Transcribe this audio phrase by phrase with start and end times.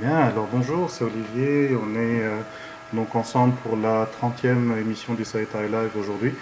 [0.00, 1.70] Bien, alors bonjour, c'est Olivier.
[1.76, 2.40] On est euh,
[2.92, 6.32] donc ensemble pour la 30e émission du Site Live aujourd'hui.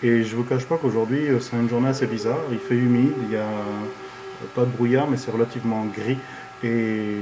[0.00, 2.38] Et je vous cache pas qu'aujourd'hui, euh, c'est une journée assez bizarre.
[2.52, 6.18] Il fait humide, il y a euh, pas de brouillard, mais c'est relativement gris.
[6.62, 7.16] Et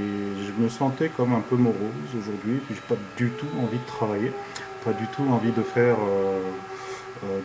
[0.46, 1.78] je me sentais comme un peu morose
[2.18, 2.60] aujourd'hui.
[2.66, 4.32] Puis j'ai pas du tout envie de travailler,
[4.84, 5.96] pas du tout envie de faire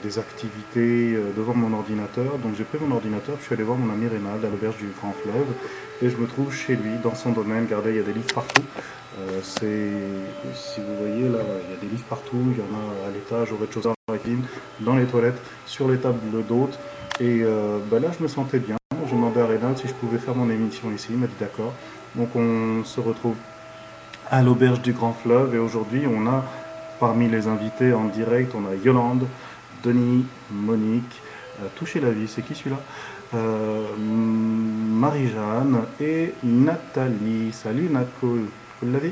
[0.04, 2.38] des activités euh, devant mon ordinateur.
[2.44, 4.88] Donc j'ai pris mon ordinateur, je suis allé voir mon ami Reynald à l'auberge du
[5.00, 5.48] Grand Fleuve
[6.02, 7.66] et je me trouve chez lui, dans son domaine.
[7.66, 8.64] Regardez, il y a des livres partout.
[9.20, 9.92] Euh, c'est,
[10.56, 12.38] si vous voyez là, il y a des livres partout.
[12.52, 13.90] Il y en a à l'étage, au rez-de-chaussée,
[14.80, 16.78] dans les toilettes, sur les tables d'hôtes.
[17.20, 18.76] Et euh, bah là, je me sentais bien.
[19.08, 21.08] J'ai demandé à Reynald si je pouvais faire mon émission ici.
[21.12, 21.74] Il m'a dit d'accord.
[22.16, 23.36] Donc on se retrouve
[24.30, 26.44] à l'auberge du Grand Fleuve et aujourd'hui on a
[27.00, 29.26] parmi les invités en direct, on a Yolande,
[29.84, 31.22] Denis, Monique,
[31.62, 32.80] euh, Toucher la vie, c'est qui celui-là
[33.36, 37.52] Euh, Marie-Jeanne et Nathalie.
[37.52, 39.12] Salut Natco, vous l'avez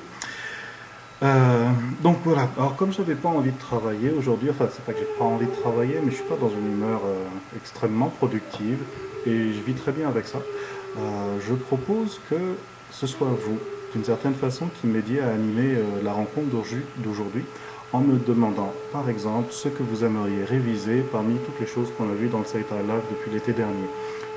[1.24, 1.70] Euh,
[2.02, 5.18] donc voilà, alors comme j'avais pas envie de travailler aujourd'hui, enfin c'est pas que j'ai
[5.20, 7.02] pas envie de travailler, mais je suis pas dans une humeur
[7.56, 8.80] extrêmement productive
[9.28, 10.40] et je vis très bien avec ça.
[11.48, 12.40] Je propose que
[12.92, 13.60] ce soit vous,
[13.94, 16.48] d'une certaine façon, qui m'aidiez à animer la rencontre
[16.98, 17.46] d'aujourd'hui
[17.94, 22.10] en me demandant, par exemple, ce que vous aimeriez réviser parmi toutes les choses qu'on
[22.10, 23.88] a vues dans le Site Live depuis l'été dernier.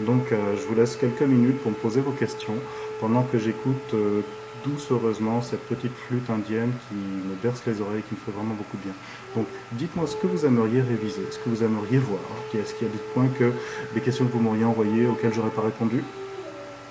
[0.00, 2.54] Donc, euh, je vous laisse quelques minutes pour me poser vos questions
[3.00, 4.22] pendant que j'écoute euh,
[4.66, 8.54] doucereusement cette petite flûte indienne qui me berce les oreilles et qui me fait vraiment
[8.54, 8.94] beaucoup de bien.
[9.36, 12.20] Donc, dites-moi ce que vous aimeriez réviser, ce que vous aimeriez voir.
[12.54, 13.52] Est-ce qu'il y a des points que,
[13.94, 16.02] des questions que vous m'auriez envoyées auxquelles j'aurais pas répondu?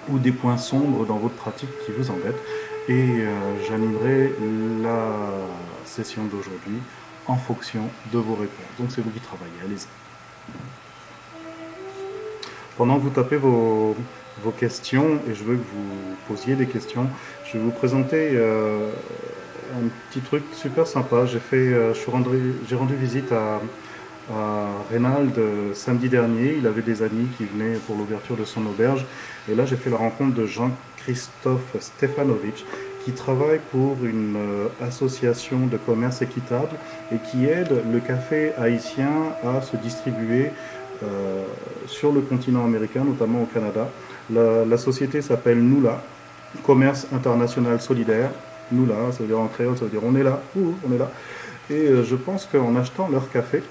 [0.09, 2.41] Ou des points sombres dans votre pratique qui vous embêtent?
[2.88, 3.30] Et euh,
[3.67, 4.34] j'animerai
[4.81, 5.09] la
[5.94, 6.80] session d'aujourd'hui
[7.28, 8.74] en fonction de vos réponses.
[8.80, 9.88] Donc c'est vous qui travaillez, allez-y.
[12.78, 13.96] Pendant que vous tapez vos,
[14.44, 17.08] vos questions, et je veux que vous posiez des questions,
[17.46, 18.90] je vais vous présenter euh,
[19.78, 21.26] un petit truc super sympa.
[21.26, 23.62] J'ai fait, euh, je rendu, j'ai rendu visite à,
[24.32, 26.56] à Reynald euh, samedi dernier.
[26.58, 29.06] Il avait des amis qui venaient pour l'ouverture de son auberge.
[29.50, 32.66] Et là, j'ai fait la rencontre de Jean-Christophe Stefanovic,
[33.03, 36.75] qui travaille pour une euh, association de commerce équitable
[37.12, 39.12] et qui aide le café haïtien
[39.44, 40.52] à se distribuer
[41.03, 41.44] euh,
[41.88, 43.90] sur le continent américain, notamment au Canada.
[44.30, 46.02] La, société s'appelle Nula,
[46.66, 48.30] Commerce International Solidaire.
[48.72, 51.12] Nula, ça veut dire en créole, ça veut dire on est là, on est là.
[51.70, 53.64] Et euh, je pense qu'en achetant leur café,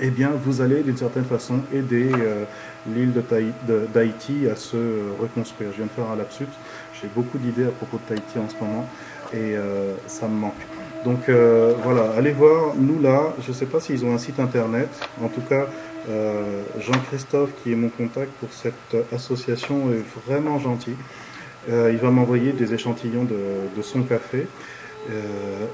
[0.00, 2.10] eh bien, vous allez d'une certaine façon aider
[2.84, 3.12] l'île
[3.94, 4.76] d'Haïti à se
[5.20, 5.70] reconstruire.
[5.70, 6.48] Je viens de faire un lapsus.
[7.04, 8.88] J'ai beaucoup d'idées à propos de Tahiti en ce moment
[9.34, 10.54] et euh, ça me manque.
[11.04, 13.34] Donc euh, voilà, allez voir nous là.
[13.42, 14.88] Je ne sais pas s'ils ont un site internet.
[15.22, 15.66] En tout cas,
[16.08, 20.94] euh, Jean-Christophe, qui est mon contact pour cette association, est vraiment gentil.
[21.68, 23.38] Il va m'envoyer des échantillons de,
[23.74, 24.46] de son café.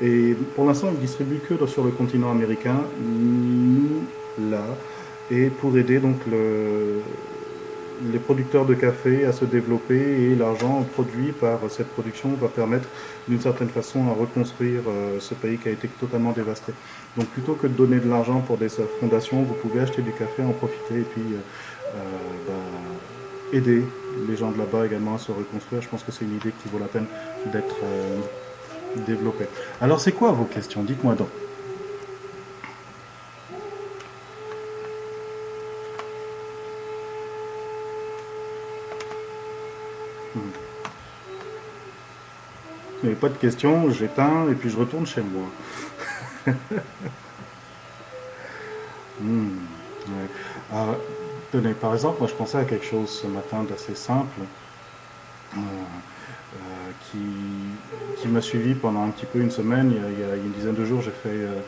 [0.00, 4.04] Et pour l'instant, il distribue que sur le continent américain, nous
[4.50, 4.62] là,
[5.32, 7.02] et pour aider donc le,
[8.12, 12.88] les producteurs de café à se développer et l'argent produit par cette production va permettre
[13.28, 16.72] d'une certaine façon à reconstruire euh, ce pays qui a été totalement dévasté.
[17.16, 18.68] Donc plutôt que de donner de l'argent pour des
[19.00, 21.38] fondations, vous pouvez acheter du café, en profiter et puis euh,
[21.94, 21.98] euh,
[22.48, 23.84] bah, aider
[24.28, 25.82] les gens de là-bas également à se reconstruire.
[25.82, 27.06] Je pense que c'est une idée qui vaut la peine
[27.52, 27.76] d'être
[29.06, 29.46] développée.
[29.80, 30.82] Alors c'est quoi vos questions?
[30.82, 31.28] Dites-moi donc.
[43.02, 45.48] Mais pas de questions, j'éteins et puis je retourne chez moi.
[49.22, 49.58] Hmm.
[50.72, 50.94] Ah,
[51.52, 54.40] tenez, par exemple, moi je pensais à quelque chose ce matin d'assez simple
[55.54, 57.18] euh, euh, qui,
[58.16, 59.92] qui m'a suivi pendant un petit peu une semaine.
[59.94, 61.60] Il y a, il y a une dizaine de jours, j'ai fait euh,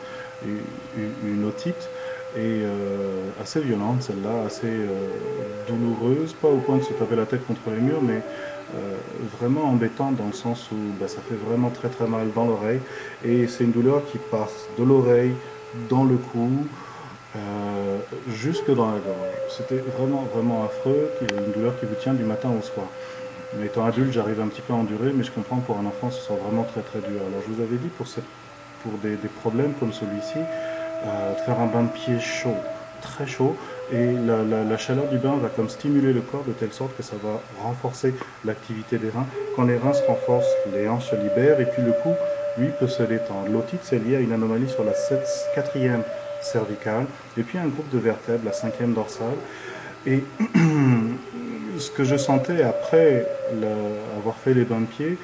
[0.45, 1.89] une, une otite
[2.35, 5.09] et euh, assez violente celle-là, assez euh,
[5.67, 8.21] douloureuse, pas au point de se taper la tête contre les murs, mais
[8.75, 8.95] euh,
[9.39, 12.79] vraiment embêtante dans le sens où bah, ça fait vraiment très très mal dans l'oreille
[13.23, 15.33] et c'est une douleur qui passe de l'oreille
[15.89, 16.49] dans le cou
[18.29, 19.33] jusque dans la gorge.
[19.49, 22.85] C'était vraiment vraiment affreux, une douleur qui vous tient du matin au soir.
[23.57, 25.85] Mais étant adulte, j'arrive un petit peu à endurer, mais je comprends que pour un
[25.85, 27.21] enfant, ce soit vraiment très très dur.
[27.27, 28.07] Alors je vous avais dit pour,
[29.03, 30.39] des, problèmes comme celui-ci,
[31.45, 32.55] faire un bain de pied chaud,
[33.01, 33.55] très chaud,
[33.91, 36.95] et la, la, la, chaleur du bain va comme stimuler le corps de telle sorte
[36.95, 38.13] que ça va renforcer
[38.45, 39.25] l'activité des reins.
[39.55, 42.13] Quand les reins se renforcent, les hanches se libèrent, et puis le cou,
[42.57, 43.49] lui, peut se détendre.
[43.51, 45.19] L'otite, c'est lié à une anomalie sur la 7,
[45.55, 46.03] quatrième
[46.41, 47.05] cervicale,
[47.37, 49.35] et puis un groupe de vertèbres, la cinquième dorsale.
[50.05, 50.23] Et
[51.77, 53.27] ce que je sentais après
[54.17, 55.17] avoir fait les bains de pied,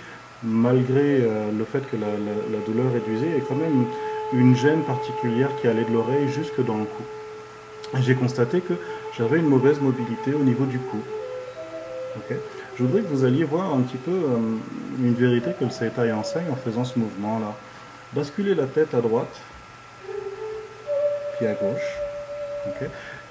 [0.43, 3.85] malgré euh, le fait que la, douleur réduisait, a quand même
[4.33, 7.03] une gêne particulière qui allait de l'oreille jusque dans le cou.
[8.01, 8.73] J'ai constaté que
[9.17, 10.99] j'avais une mauvaise mobilité au niveau du cou.
[12.77, 14.37] Je voudrais que vous alliez voir un petit peu euh,
[14.99, 17.53] une vérité que le Seitai enseigne en faisant ce mouvement-là.
[18.13, 19.35] Basculer la tête à droite,
[21.37, 21.97] puis à gauche.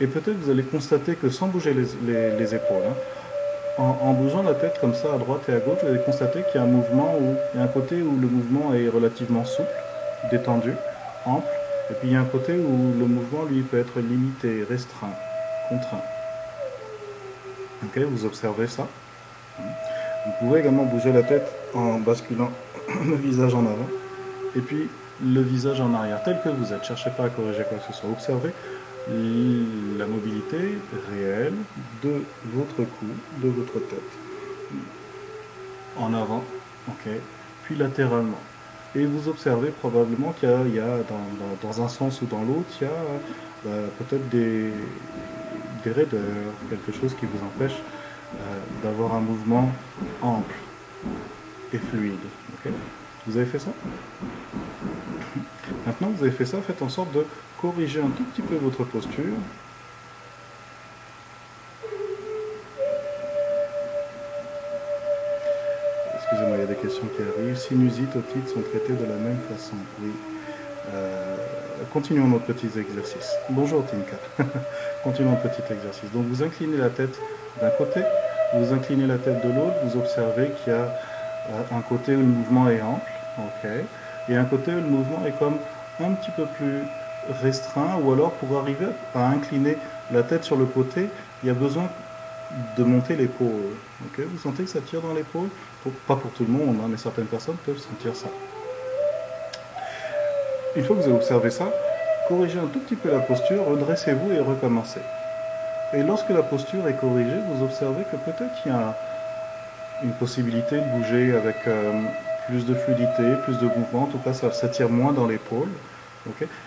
[0.01, 4.79] Et peut-être vous allez constater que sans bouger les, épaules, hein, en, bougeant la tête
[4.81, 7.17] comme ça à droite et à gauche, vous allez constater qu'il y a un mouvement
[7.21, 9.69] où il y a un côté où le mouvement est relativement souple,
[10.31, 10.73] détendu,
[11.25, 11.49] ample,
[11.91, 15.15] et puis il y a un côté où le mouvement lui peut être limité, restreint,
[15.69, 16.03] contraint.
[17.85, 18.87] Ok, vous observez ça.
[19.59, 22.51] Vous pouvez également bouger la tête en basculant
[23.07, 23.89] le visage en avant
[24.57, 24.89] et puis
[25.25, 26.85] le visage en arrière, tel que vous êtes.
[26.85, 28.11] Cherchez pas à corriger quoi que ce soit.
[28.11, 28.51] Observez
[29.97, 30.79] la mobilité
[31.11, 31.55] réelle
[32.03, 32.23] de
[32.53, 33.07] votre cou,
[33.39, 33.99] de votre tête.
[35.97, 36.45] En avant,
[36.89, 37.09] ok,
[37.65, 38.41] puis latéralement.
[38.95, 40.99] Et vous observez probablement qu'il y a,
[41.63, 42.93] dans, un sens ou dans l'autre, il y a
[43.65, 44.73] bah, peut-être des,
[45.85, 47.77] raideurs, quelque chose qui vous empêche
[48.35, 49.71] euh, d'avoir un mouvement
[50.21, 50.55] ample
[51.73, 52.19] et fluide.
[53.27, 53.73] vous avez fait ça?
[55.87, 57.25] Maintenant vous avez fait ça, faites en sorte de
[57.61, 59.33] corriger un tout petit peu votre posture.
[66.83, 67.57] Questions qui arrivent.
[67.57, 69.77] Sinusite, otite sont traités de la même façon.
[70.01, 70.11] Oui.
[70.93, 71.37] Euh,
[71.93, 73.35] continuons notre petit exercice.
[73.51, 74.17] Bonjour Tinka.
[75.05, 76.11] continuons notre petit exercice.
[76.13, 77.19] Donc vous inclinez la tête
[77.61, 78.01] d'un côté,
[78.55, 80.95] vous inclinez la tête de l'autre, vous observez qu'il y a
[81.51, 83.11] euh, un côté où le mouvement est ample,
[84.29, 85.59] et un côté où le mouvement est comme
[86.01, 86.83] un petit peu plus
[87.43, 89.77] restreint, ou alors pour arriver à incliner
[90.13, 91.09] la tête sur le côté,
[91.43, 91.89] il y a besoin
[92.77, 93.75] de monter l'épaule.
[94.17, 95.49] vous sentez que ça tire dans l'épaule
[96.07, 98.29] Pas pour tout le monde, hein, mais certaines personnes peuvent sentir ça.
[100.77, 101.73] Une fois que vous avez observé ça,
[102.29, 105.01] corrigez un tout petit peu la posture, redressez-vous et recommencez.
[105.95, 108.97] Et lorsque la posture est corrigée, vous observez que peut-être il y a
[110.03, 111.93] une possibilité de bouger avec euh,
[112.47, 115.69] plus de fluidité, plus de mouvement, en tout cas ça, ça tire moins dans l'épaule.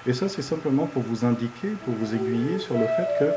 [0.08, 3.32] et ça c'est simplement pour vous indiquer, pour vous aiguiller sur le fait que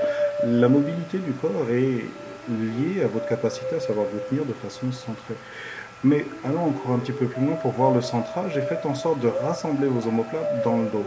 [0.46, 2.04] la mobilité du corps est
[2.48, 5.36] liée à votre capacité à savoir vous tenir de façon centrée.
[6.02, 8.94] Mais allons encore un petit peu plus loin pour voir le centrage et faites en
[8.94, 11.04] sorte de rassembler vos omoplates dans le dos.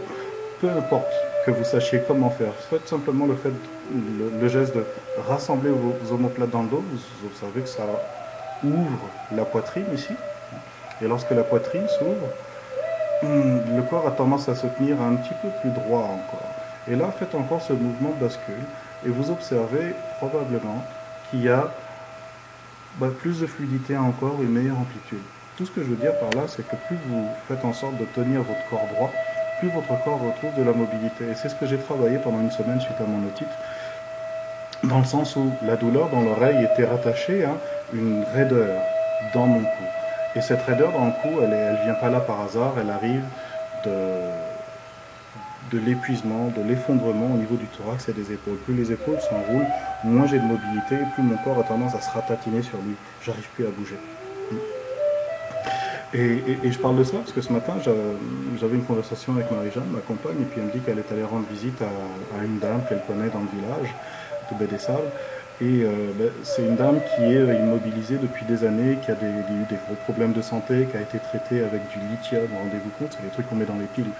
[0.60, 1.12] Peu importe
[1.46, 4.84] que vous sachiez comment faire, faites simplement le geste de
[5.28, 7.84] rassembler vos, omoplates dans le dos, vous observez que ça
[8.64, 10.12] ouvre la poitrine ici.
[11.00, 12.28] Et lorsque la poitrine s'ouvre,
[13.22, 16.50] hmm, le corps a tendance à se tenir un petit peu plus droit encore.
[16.90, 18.54] Et là, faites encore ce mouvement de bascule
[19.06, 20.82] et vous observez probablement
[21.30, 21.72] qu'il y a
[22.98, 25.22] bah, plus de fluidité encore, une meilleure amplitude.
[25.56, 27.96] Tout ce que je veux dire par là, c'est que plus vous faites en sorte
[27.96, 29.10] de tenir votre corps droit,
[29.58, 31.24] plus votre corps retrouve de la mobilité.
[31.30, 33.48] Et c'est ce que j'ai travaillé pendant une semaine suite à mon otite
[34.84, 37.56] dans le sens où la douleur dans l'oreille était rattachée à
[37.92, 38.80] une raideur
[39.34, 39.84] dans mon cou.
[40.36, 43.24] Et cette raideur dans le cou, elle ne vient pas là par hasard, elle arrive
[43.84, 43.90] de,
[45.70, 48.56] de l'épuisement, de l'effondrement au niveau du thorax et des épaules.
[48.64, 49.66] Plus les épaules s'enroulent,
[50.04, 52.94] moins j'ai de mobilité, plus mon corps a tendance à se ratatiner sur lui.
[53.22, 53.96] J'arrive plus à bouger.
[56.14, 57.74] Et, je parle de ça parce que ce matin,
[58.58, 61.24] j'avais une conversation avec Marie-Jeanne, ma compagne, et puis elle me dit qu'elle est allée
[61.24, 63.94] rendre visite à, une dame qu'elle connaît dans le village
[64.50, 64.96] de Salles.
[65.60, 69.66] Et euh, ben, c'est une dame qui est immobilisée depuis des années, qui a eu
[69.68, 73.24] des gros problèmes de santé, qui a été traitée avec du lithium, rendez-vous compte, c'est
[73.24, 74.12] les trucs qu'on met dans les piles.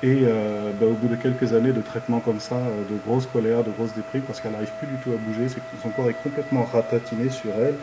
[0.00, 3.26] Et euh, ben, au bout de quelques années de traitement comme ça, euh, de grosses
[3.26, 5.48] colères, de grosses déprimes, parce qu'elle n'arrive plus du tout à bouger,
[5.82, 7.74] son corps est complètement ratatiné sur elle,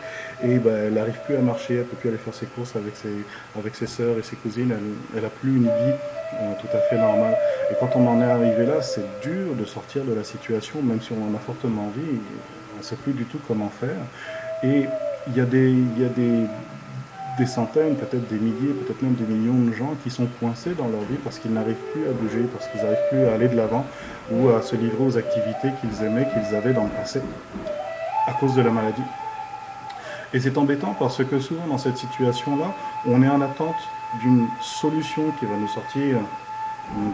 [0.42, 2.74] et ben, elle n'arrive plus à marcher, elle ne peut plus aller faire ses courses
[2.74, 3.12] avec ses,
[3.58, 4.72] avec ses sœurs et ses cousines,
[5.14, 5.94] elle n'a plus une vie
[6.60, 7.36] tout à fait normale.
[7.70, 11.02] Et quand on en est arrivé là, c'est dur de sortir de la situation, même
[11.02, 12.18] si on en a fortement envie,
[12.74, 14.00] on ne sait plus du tout comment faire.
[14.62, 14.86] Et
[15.28, 16.46] il y a des, il y a des
[17.38, 20.88] des centaines, peut-être des milliers, peut-être même des millions de gens qui sont coincés dans
[20.88, 23.56] leur vie parce qu'ils n'arrivent plus à bouger, parce qu'ils n'arrivent plus à aller de
[23.56, 23.84] l'avant
[24.30, 27.20] ou à se livrer aux activités qu'ils aimaient, qu'ils avaient dans le passé
[28.26, 29.02] à cause de la maladie.
[30.34, 32.74] Et c'est embêtant parce que souvent dans cette situation-là,
[33.06, 33.76] on est en attente
[34.20, 36.18] d'une solution qui va nous sortir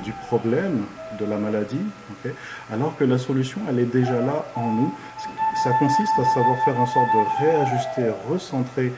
[0.05, 0.85] du problème
[1.19, 1.81] de la maladie,
[2.73, 4.95] alors que la solution, elle est déjà là en nous.
[5.62, 8.91] Ça consiste à savoir faire en sorte de réajuster, recentrer euh,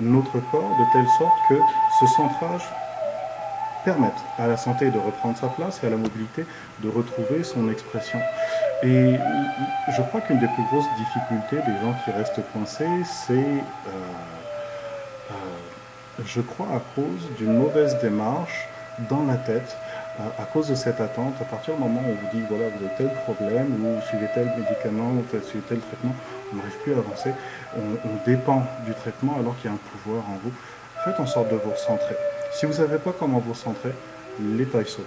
[0.00, 1.58] notre corps de telle sorte que
[2.00, 2.62] ce centrage
[3.86, 6.44] permette à la santé de reprendre sa place et à la mobilité
[6.82, 8.18] de retrouver son expression.
[8.82, 9.14] Et
[9.96, 13.90] je crois qu'une des plus grosses difficultés des gens qui restent coincés, c'est euh,
[15.30, 15.34] euh,
[16.24, 18.68] je crois à cause d'une mauvaise démarche
[19.08, 19.76] dans la tête,
[20.18, 22.84] à, cause de cette attente, à partir du moment où on vous dit, voilà, vous
[22.84, 26.14] avez tel problème, ou suivez tel médicament, ou suivez tel traitement,
[26.52, 27.32] on n'arrive plus à avancer,
[27.76, 30.52] on, dépend du traitement alors qu'il y a un pouvoir en vous.
[31.04, 32.16] Faites en sorte de vous recentrer.
[32.52, 33.92] Si vous ne savez pas comment vous recentrer,
[34.40, 35.04] les taïsos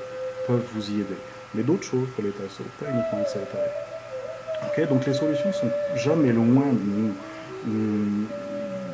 [0.47, 1.17] peuvent vous y aider.
[1.55, 3.69] Mais d'autres choses pour les taïsos, pas uniquement le Saïtaï.
[4.67, 7.13] Ok, donc les solutions sont jamais loin de nous.
[7.65, 8.27] Hum,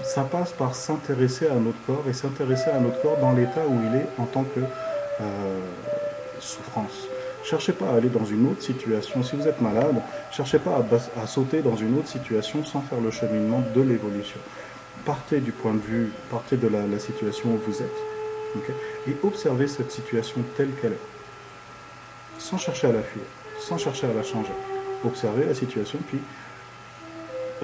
[0.03, 3.79] ça passe par s'intéresser à notre corps et s'intéresser à notre corps dans l'état où
[3.91, 5.59] il est en tant que euh,
[6.45, 7.07] souffrance.
[7.43, 9.21] Cherchez pas à aller dans une autre situation.
[9.21, 10.83] Si vous êtes malade, cherchez pas
[11.21, 14.39] à, sauter dans une autre situation sans faire le cheminement de l'évolution.
[15.05, 18.67] Partez du point de vue, partez de la, situation où vous êtes,
[19.07, 23.23] et observez cette situation telle qu'elle est, sans chercher à la fuir,
[23.59, 24.53] sans chercher à la changer.
[25.05, 26.19] Observez la situation, puis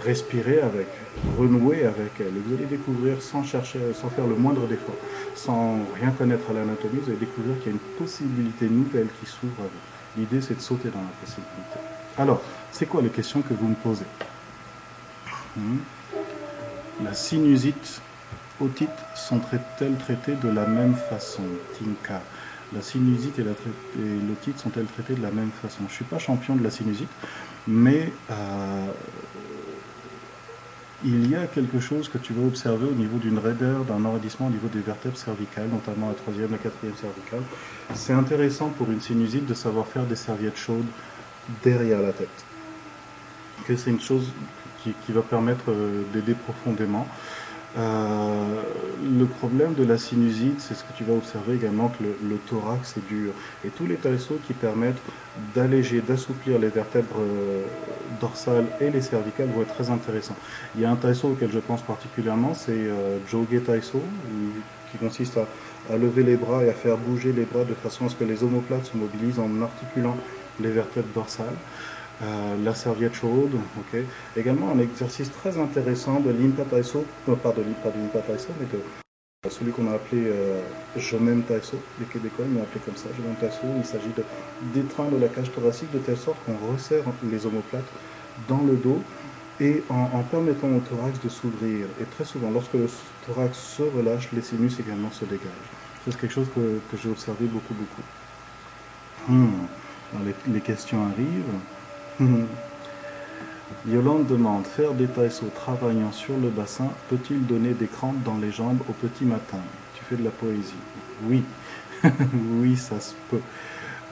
[0.04, 0.88] respirer avec,
[1.38, 2.28] renouer avec elle.
[2.28, 4.96] Et vous allez découvrir sans chercher, sans faire le moindre effort,
[5.36, 9.30] sans rien connaître à l'anatomie, vous allez découvrir qu'il y a une possibilité nouvelle qui
[9.30, 10.20] s'ouvre à vous.
[10.22, 11.80] L'idée, c'est de sauter dans la possibilité.
[12.18, 12.42] Alors,
[12.72, 14.06] c'est quoi les questions que vous me posez?
[15.56, 15.78] Hmm?
[17.04, 18.02] La sinusite,
[18.60, 21.44] otite sont-elles traitées de la même façon?
[21.78, 22.22] Tinka.
[22.74, 25.80] La sinusite et l'otite sont-elles traitées de la même façon?
[25.80, 27.10] Je ne suis pas champion de la sinusite,
[27.68, 28.88] mais euh,
[31.04, 34.48] il y a quelque chose que tu vas observer au niveau d'une raideur, d'un enraidissement
[34.48, 37.42] au niveau des vertèbres cervicales, notamment la troisième, la quatrième cervicale.
[37.96, 40.86] C'est intéressant pour une sinusite de savoir faire des serviettes chaudes
[41.64, 42.46] derrière la tête.
[43.68, 44.32] c'est une chose
[44.84, 47.08] qui, va permettre euh, d'aider profondément.
[47.78, 48.62] Euh,
[49.18, 52.98] le problème de la sinusite, c'est ce que tu vas observer également, que le, thorax
[52.98, 53.32] est dur.
[53.64, 55.02] Et tous les taïsos qui permettent
[55.56, 57.64] d'alléger, d'assouplir les vertèbres euh,
[58.22, 60.36] dorsales et les cervicales vont être très intéressants.
[60.76, 63.48] Il y a un taïso auquel je pense particulièrement, c'est euh, Joge
[64.92, 68.10] qui consiste à, lever les bras et à faire bouger les bras de façon à
[68.10, 70.16] ce que les omoplates se mobilisent en articulant
[70.60, 71.48] les vertèbres dorsales.
[72.22, 74.00] Euh, la serviette chaude, ok.
[74.38, 78.80] Également un exercice très intéressant de l'Impa Taiso, non pas de l'Impa Taiso, mais de
[79.50, 80.62] celui qu'on a appelé euh,
[80.96, 84.12] Je m'aime Taiso, les Québécois l'ont appelé comme ça, Je m'aime Taiso, il s'agit
[84.74, 87.90] d'étreindre la cage thoracique de telle sorte qu'on resserre les omoplates
[88.48, 89.02] dans le dos
[89.60, 91.88] et en, permettant au thorax de s'ouvrir.
[92.00, 92.88] Et très souvent, lorsque le
[93.26, 95.72] thorax se relâche, les sinus également se dégagent.
[96.04, 98.02] C'est quelque chose que, j'ai observé beaucoup, beaucoup.
[99.28, 99.68] Hmm.
[100.52, 102.30] les, questions arrivent.
[103.88, 108.52] Yolande demande Faire des taïsos travaillant sur le bassin peut-il donner des crampes dans les
[108.52, 109.60] jambes au petit matin?
[109.96, 110.74] Tu fais de la poésie.
[111.24, 111.44] Oui,
[112.60, 113.42] oui, ça se peut.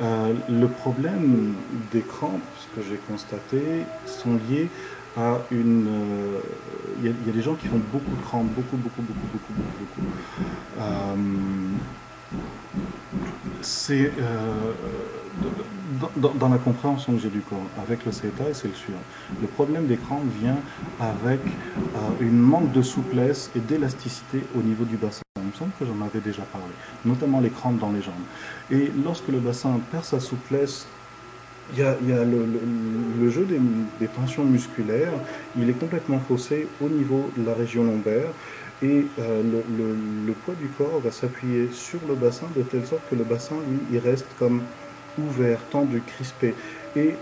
[0.01, 1.55] Euh, le problème
[1.91, 4.69] des crampes, ce que j'ai constaté, sont liés
[5.17, 5.87] à une.
[5.87, 6.39] Euh,
[7.01, 9.77] il y, a des gens qui font beaucoup de crampes, beaucoup, beaucoup, beaucoup, beaucoup, beaucoup,
[9.79, 10.07] beaucoup.
[10.79, 11.15] Euh,
[13.61, 14.11] c'est
[16.15, 18.99] dans, la compréhension que j'ai du corps avec le CETA, c'est le suivant.
[19.41, 20.57] Le problème des crampes vient
[20.99, 21.39] avec
[22.19, 25.21] une manque de souplesse et d'élasticité au niveau du bassin.
[25.49, 26.67] Me semble que j'en avais déjà parlé,
[27.05, 28.13] notamment les crampes dans les jambes.
[28.71, 30.85] Et lorsque le bassin perd sa souplesse,
[31.73, 33.45] il y a, le, jeu
[33.99, 35.13] des, tensions musculaires,
[35.57, 38.29] il est complètement faussé au niveau de la région lombaire
[38.81, 39.43] et euh,
[40.25, 43.55] le, poids du corps va s'appuyer sur le bassin de telle sorte que le bassin,
[43.69, 44.61] lui, il reste comme
[45.17, 46.55] ouvert, tendu, crispé.
[46.95, 47.15] Et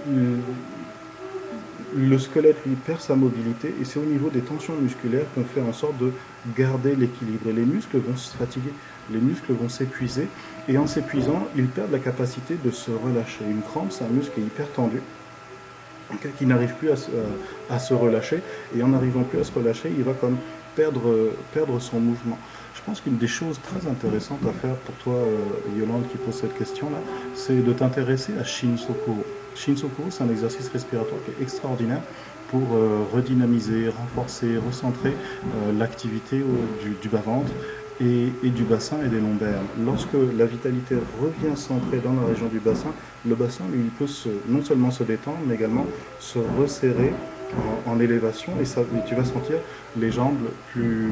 [1.95, 5.61] le, squelette lui perd sa mobilité et c'est au niveau des tensions musculaires qu'on fait
[5.61, 6.11] en sorte de
[6.55, 7.49] garder l'équilibre.
[7.49, 8.73] Et les muscles vont se fatiguer,
[9.11, 10.27] les muscles vont s'épuiser
[10.67, 13.45] et en s'épuisant, ils perdent la capacité de se relâcher.
[13.49, 15.01] Une crampe, c'est un muscle hyper tendu
[16.37, 16.89] qui n'arrive plus
[17.69, 18.41] à se, relâcher
[18.75, 20.37] et en n'arrivant plus à se relâcher, il va comme
[20.75, 22.37] perdre, perdre son mouvement.
[22.75, 26.35] Je pense qu'une des choses très intéressantes à faire pour toi, euh, Yolande, qui pose
[26.35, 26.99] cette question-là,
[27.33, 29.25] c'est de t'intéresser à Shinsokuro.
[29.55, 32.01] Shinsokuro, c'est un exercice respiratoire qui est extraordinaire
[32.49, 36.43] pour euh, redynamiser, renforcer, recentrer euh, l'activité
[37.01, 37.51] du, bas-ventre
[37.99, 39.61] et, du bassin et des lombaires.
[39.83, 42.93] Lorsque la vitalité revient centrée dans la région du bassin,
[43.25, 44.07] le bassin, lui, peut
[44.47, 45.85] non seulement se détendre, mais également
[46.19, 47.13] se resserrer
[47.85, 48.65] en, élévation et,
[49.07, 49.57] tu vas sentir
[49.97, 51.09] les jambes plus,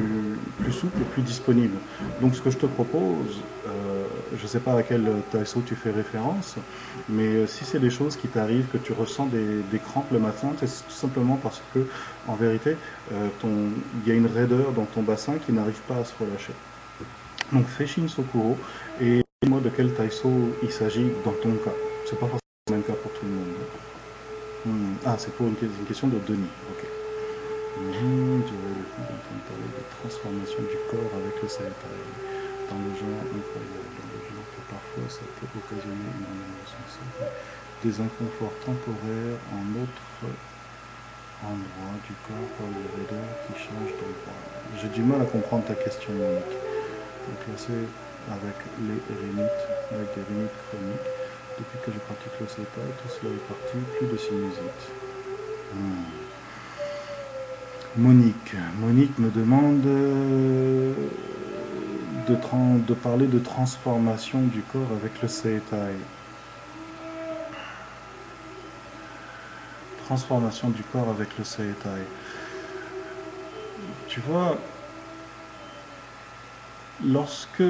[0.60, 1.78] plus souples, plus disponibles.
[2.20, 3.95] Donc ce que je te propose, euh,
[4.36, 6.56] je ne sais pas à quel taïso tu fais référence,
[7.08, 10.66] mais si c'est des choses qui t'arrivent, que tu ressens des, crampes le matin, c'est
[10.66, 11.86] tout simplement parce que,
[12.26, 12.76] en vérité,
[13.12, 16.52] euh, il y a une raideur dans ton bassin qui n'arrive pas à se relâcher.
[17.52, 18.58] Donc fais Shin Sokuro
[19.00, 20.30] et dis-moi de quel taïso
[20.62, 21.74] il s'agit dans ton cas.
[22.04, 23.54] C'est pas forcément le même cas pour tout le monde.
[24.66, 24.94] Hmm.
[25.04, 25.54] Ah, c'est pour une,
[25.86, 26.50] question de Denis.
[26.72, 26.84] Ok.
[27.76, 32.35] Coup d'entendre parler de transformation du corps avec le Saetai.
[32.68, 36.10] Dans le genre incroyable, dans le genre que parfois ça peut occasionner
[37.84, 40.06] des inconforts temporaires en autre
[41.44, 44.40] endroit du corps par les raideurs qui changent d'endroit.
[44.80, 46.56] J'ai du mal à comprendre ta question, Monique.
[47.28, 47.86] Donc là, c'est
[48.32, 51.10] avec les rhinites, avec des rhinites chroniques.
[51.58, 54.82] Depuis que je pratique le CETA, tout cela est parti, plus de sinusite.
[55.72, 56.04] Hmm.
[57.96, 58.54] Monique.
[58.78, 60.92] Monique me demande euh,
[62.28, 65.94] de, parler de transformation du corps avec le Seetai.
[70.04, 72.04] Transformation du corps avec le Seetai.
[74.08, 74.58] Tu vois,
[77.04, 77.62] lorsque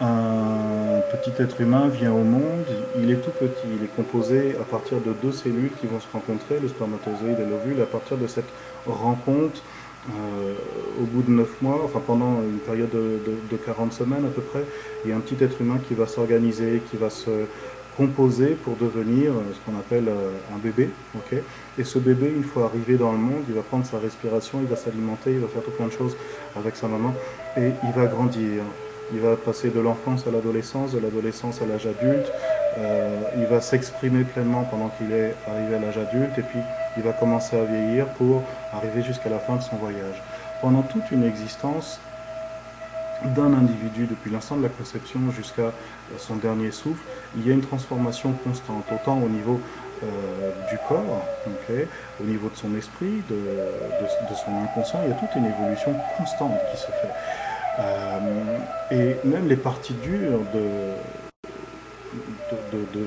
[0.00, 2.66] un petit être humain vient au monde,
[2.98, 6.08] il est tout petit, il est composé à partir de deux cellules qui vont se
[6.12, 7.80] rencontrer, le spermatozoïde et l'ovule.
[7.80, 8.48] À partir de cette
[8.86, 9.62] rencontre,
[10.08, 14.28] au bout de 9 mois, enfin pendant une période de, de, de 40 semaines à
[14.28, 14.64] peu près,
[15.04, 17.46] il y a un petit être humain qui va s'organiser, qui va se
[17.96, 20.90] composer pour devenir euh, ce qu'on appelle euh, un bébé.
[21.78, 24.66] et ce bébé, une fois arrivé dans le monde, il va prendre sa respiration, il
[24.66, 26.16] va s'alimenter, il va faire tout plein de choses
[26.56, 27.14] avec sa maman
[27.56, 28.62] et il va grandir.
[29.12, 32.32] Il va passer de l'enfance à l'adolescence, de l'adolescence à l'âge adulte.
[32.76, 36.58] Euh, il va s'exprimer pleinement pendant qu'il est arrivé à l'âge adulte et puis
[36.96, 40.22] il va commencer à vieillir pour arriver jusqu'à la fin de son voyage.
[40.60, 42.00] Pendant toute une existence
[43.36, 45.72] d'un individu, depuis l'instant de la conception jusqu'à
[46.18, 47.02] son dernier souffle,
[47.36, 49.60] il y a une transformation constante, autant au niveau
[50.02, 51.24] euh, du corps,
[52.20, 53.36] au niveau de son esprit, de,
[54.34, 57.12] son inconscient, il y a toute une évolution constante qui se fait.
[57.78, 58.58] Euh,
[58.90, 61.23] et même les parties dures de,
[62.72, 63.00] de,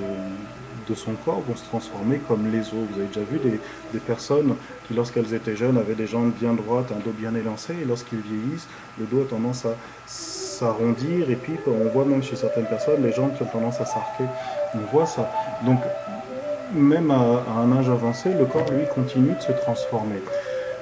[0.87, 2.73] de, son corps vont se transformer comme les os.
[2.91, 3.59] Vous avez déjà vu des,
[3.91, 4.55] des personnes
[4.87, 8.21] qui, lorsqu'elles étaient jeunes, avaient des jambes bien droites, un dos bien élancé, et lorsqu'ils
[8.21, 13.03] vieillissent, le dos a tendance à s'arrondir, et puis on voit même chez certaines personnes
[13.03, 14.25] les jambes qui ont tendance à s'arquer.
[14.73, 15.29] On voit ça.
[15.65, 15.79] Donc,
[16.73, 20.21] même à, un âge avancé, le corps, lui, continue de se transformer.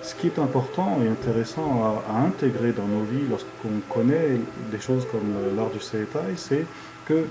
[0.02, 4.40] Ce qui est important et intéressant à, intégrer dans nos vies lorsqu'on connaît
[4.72, 6.66] des choses comme l'art du Seetai, c'est
[7.06, 7.26] que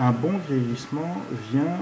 [0.00, 1.16] un bon vieillissement
[1.52, 1.76] vient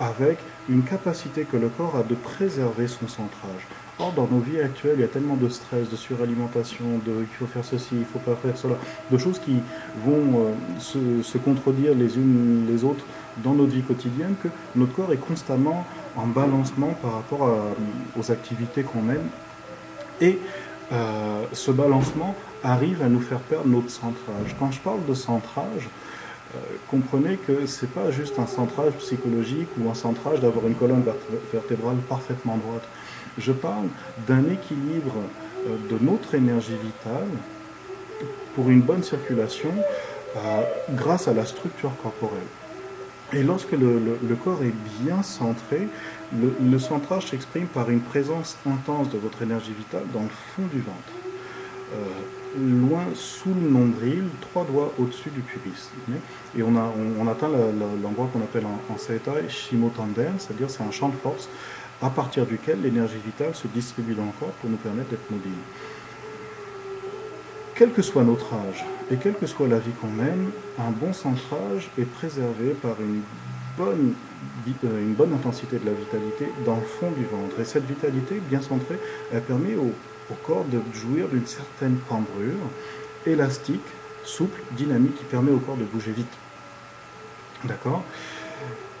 [0.00, 3.66] avec une capacité que le corps a de préserver son centrage.
[4.00, 7.26] Or, dans nos vies actuelles, il y a tellement de stress, de suralimentation, de il
[7.38, 8.74] faut faire ceci, il faut pas faire cela,
[9.10, 9.60] de choses qui
[10.04, 10.52] vont
[10.96, 13.04] euh, se, contredire les unes les autres
[13.44, 18.32] dans notre vie quotidienne que notre corps est constamment en balancement par rapport à, aux
[18.32, 19.28] activités qu'on mène.
[20.20, 20.40] Et
[20.92, 24.56] euh, ce balancement arrive à nous faire perdre notre centrage.
[24.58, 26.33] Quand je parle de centrage, euh,
[26.88, 31.04] comprenez que c'est pas juste un centrage psychologique ou un centrage d'avoir une colonne
[31.52, 32.84] vertébrale parfaitement droite.
[33.38, 33.86] Je parle
[34.26, 35.16] d'un équilibre
[35.66, 37.28] euh, de notre énergie vitale
[38.54, 39.70] pour une bonne circulation
[40.36, 42.46] euh, grâce à la structure corporelle.
[43.32, 45.88] Et lorsque le, corps est bien centré,
[46.32, 50.80] le, centrage s'exprime par une présence intense de votre énergie vitale dans le fond du
[50.80, 51.12] ventre.
[51.94, 55.90] Euh, loin sous le nombril, trois doigts au-dessus du pubis.
[56.56, 57.48] Et on, atteint
[58.02, 61.48] l'endroit qu'on appelle en, en Shimotanden, c'est-à-dire c'est un champ de force
[62.02, 65.52] à partir duquel l'énergie vitale se distribue dans le corps pour nous permettre d'être mobiles.
[67.74, 71.12] Quel que soit notre âge et quelle que soit la vie qu'on mène, un bon
[71.12, 73.22] centrage est préservé par une
[73.76, 74.14] bonne,
[74.82, 77.58] une bonne intensité de la vitalité dans le fond du ventre.
[77.60, 78.98] Et cette vitalité bien centrée,
[79.32, 79.92] elle permet au,
[80.30, 82.54] au corps de jouir d'une certaine cambrure
[83.26, 83.84] élastique,
[84.24, 86.32] souple, dynamique, qui permet au corps de bouger vite.
[87.64, 88.02] D'accord?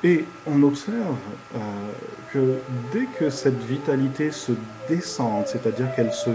[0.02, 1.16] Et on observe
[1.54, 1.58] euh,
[2.32, 2.58] que
[2.92, 4.52] dès que cette vitalité se
[4.88, 6.30] descend, c'est-à-dire qu'elle se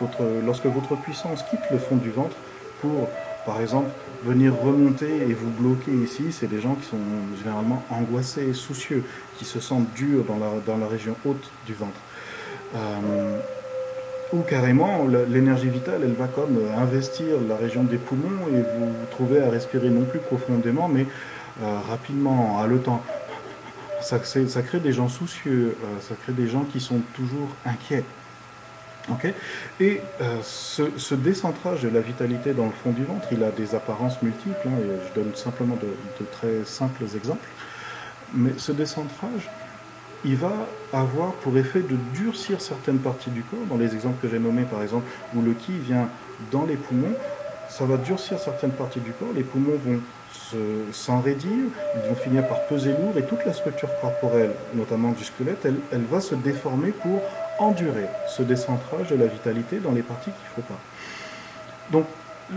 [0.00, 2.36] votre, lorsque votre puissance quitte le fond du ventre
[2.82, 3.08] pour,
[3.46, 3.88] par exemple,
[4.22, 6.98] venir remonter et vous bloquer ici, c'est des gens qui sont
[7.38, 9.02] généralement angoissés, soucieux,
[9.38, 12.00] qui se sentent durs dans la, dans la région haute du ventre.
[12.74, 13.38] Euh,
[14.32, 19.42] ou carrément l'énergie vitale, elle va comme investir la région des poumons et vous trouvez
[19.42, 21.06] à respirer non plus profondément, mais
[21.62, 23.02] euh, rapidement, en haletant.
[24.02, 28.04] Ça, ça, crée des gens soucieux, euh, ça crée des gens qui sont toujours inquiets.
[29.10, 29.34] Okay
[29.80, 33.50] et euh, ce, ce, décentrage de la vitalité dans le fond du ventre, il a
[33.50, 37.48] des apparences multiples, hein, et je donne simplement de très simples exemples,
[38.34, 39.50] mais ce décentrage,
[40.24, 40.52] il va
[40.92, 43.60] avoir pour effet de durcir certaines parties du corps.
[43.68, 46.08] Dans les exemples que j'ai nommés, par exemple, où le ki vient
[46.50, 47.14] dans les poumons,
[47.68, 49.28] ça va durcir certaines parties du corps.
[49.34, 50.00] Les poumons vont
[50.92, 51.50] s'enraidir,
[51.94, 55.76] ils vont finir par peser lourd et toute la structure corporelle, notamment du squelette, elle,
[55.92, 57.20] elle va se déformer pour
[57.58, 60.78] endurer ce décentrage de la vitalité dans les parties qu'il ne faut pas.
[61.90, 62.06] Donc,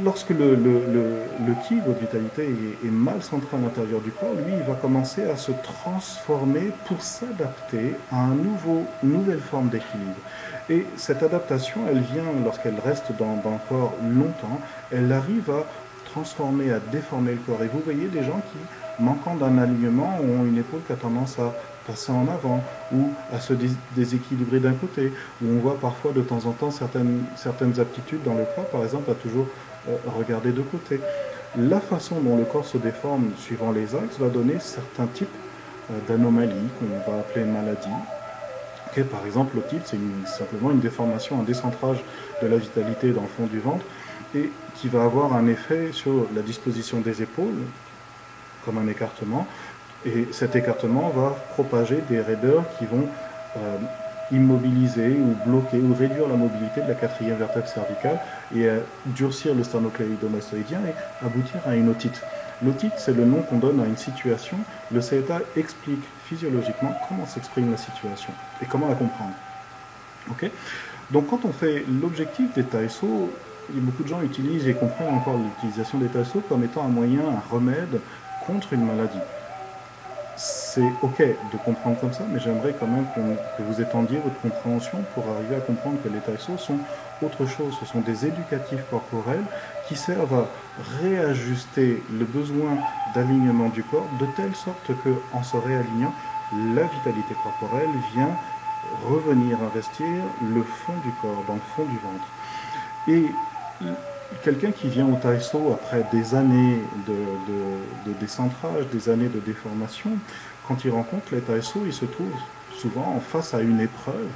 [0.02, 2.50] lorsque le, le, ki, votre vitalité,
[2.84, 7.02] est, mal centré à l'intérieur du corps, lui, il va commencer à se transformer pour
[7.02, 10.18] s'adapter à un nouveau, nouvelle forme d'équilibre.
[10.70, 14.60] Et cette adaptation, elle vient, lorsqu'elle reste dans, dans, le corps longtemps,
[14.92, 15.66] elle arrive à
[16.06, 17.62] transformer, à déformer le corps.
[17.64, 21.38] Et vous voyez des gens qui, manquant d'un alignement, ont une épaule qui a tendance
[21.40, 21.54] à
[21.86, 23.54] passer en avant ou à se
[23.96, 28.36] déséquilibrer d'un côté, où on voit parfois de temps en temps certaines, certaines aptitudes dans
[28.36, 29.48] le corps, par exemple, à toujours
[30.06, 31.00] regarder de côté.
[31.58, 35.28] La façon dont le corps se déforme suivant les axes va donner certains types
[35.92, 37.90] euh, d'anomalies qu'on va appeler maladies.
[39.12, 42.04] par exemple, l'otite, c'est simplement une déformation, un décentrage
[42.42, 43.86] de la vitalité dans le fond du ventre
[44.36, 47.62] et qui va avoir un effet sur la disposition des épaules,
[48.66, 49.48] comme un écartement,
[50.06, 53.08] et cet écartement va propager des raideurs qui vont
[53.58, 53.78] euh,
[54.34, 58.20] immobiliser ou bloquer ou réduire la mobilité de la quatrième vertèbre cervicale
[58.56, 58.68] et
[59.06, 62.22] durcir le sternocléidomastoïdien et aboutir à une otite.
[62.64, 64.58] L'otite, c'est le nom qu'on donne à une situation.
[64.92, 69.34] Le CETA explique physiologiquement comment s'exprime la situation et comment la comprendre.
[71.12, 73.32] Donc quand on fait l'objectif des TAESO,
[73.70, 77.54] beaucoup de gens utilisent et comprennent encore l'utilisation des TAESO comme étant un moyen, un
[77.54, 78.00] remède
[78.48, 79.20] contre une maladie
[80.36, 85.00] c'est ok de comprendre comme ça, mais j'aimerais quand même que vous étendiez votre compréhension
[85.14, 86.80] pour arriver à comprendre que les taïsos sont
[87.22, 87.78] autre chose.
[87.80, 89.46] Ce sont des éducatifs corporels
[89.88, 90.48] qui servent à
[91.02, 92.78] réajuster le besoin
[93.14, 96.14] d'alignement du corps de telle sorte que, en se réalignant,
[96.76, 98.36] la vitalité corporelle vient
[99.08, 100.08] revenir investir
[100.42, 102.28] le fond du corps, dans le fond du ventre.
[104.44, 110.12] Quelqu'un qui vient au Taïso après des années de, décentrage, des années de déformation,
[110.68, 112.32] quand il rencontre les Taïso, il se trouve
[112.76, 114.30] souvent en face à une épreuve.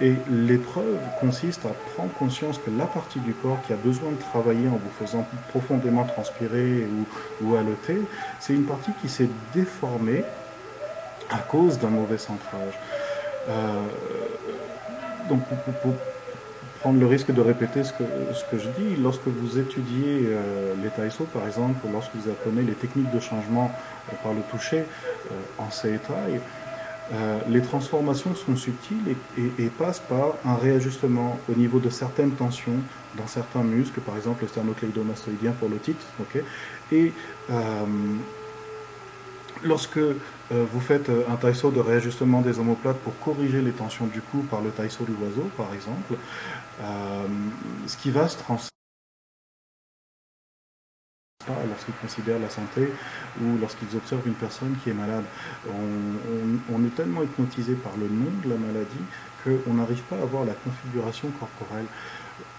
[0.00, 4.16] Et l'épreuve consiste à prendre conscience que la partie du corps qui a besoin de
[4.16, 8.00] travailler en vous faisant profondément transpirer ou, ou haleter,
[8.40, 10.24] c'est une partie qui s'est déformée
[11.30, 12.74] à cause d'un mauvais centrage.
[13.48, 13.82] Euh,
[16.84, 18.96] prendre le risque de répéter ce que, ce que je dis.
[19.02, 23.70] Lorsque vous étudiez euh, les Taiso, par exemple, lorsque vous apprenez les techniques de changement
[23.72, 26.40] euh, par le toucher euh, en Seitai,
[27.48, 29.14] les transformations sont subtiles
[29.58, 32.80] et, passent par un réajustement au niveau de certaines tensions
[33.18, 36.00] dans certains muscles, par exemple le sternocleidomastoïdien pour l'otite.
[36.18, 36.42] ok
[36.92, 37.12] et
[39.62, 39.98] lorsque
[40.50, 44.60] vous faites un taïso de réajustement des omoplates pour corriger les tensions du cou par
[44.60, 46.14] le taïso du oiseau, par exemple,
[46.80, 47.26] euh,
[47.86, 48.70] ce qui va se transformer
[51.68, 52.88] lorsqu'ils considèrent la santé
[53.40, 55.24] ou lorsqu'ils observent une personne qui est malade.
[55.68, 59.04] On, est tellement hypnotisé par le nom de la maladie
[59.44, 61.86] qu'on n'arrive pas à voir la configuration corporelle.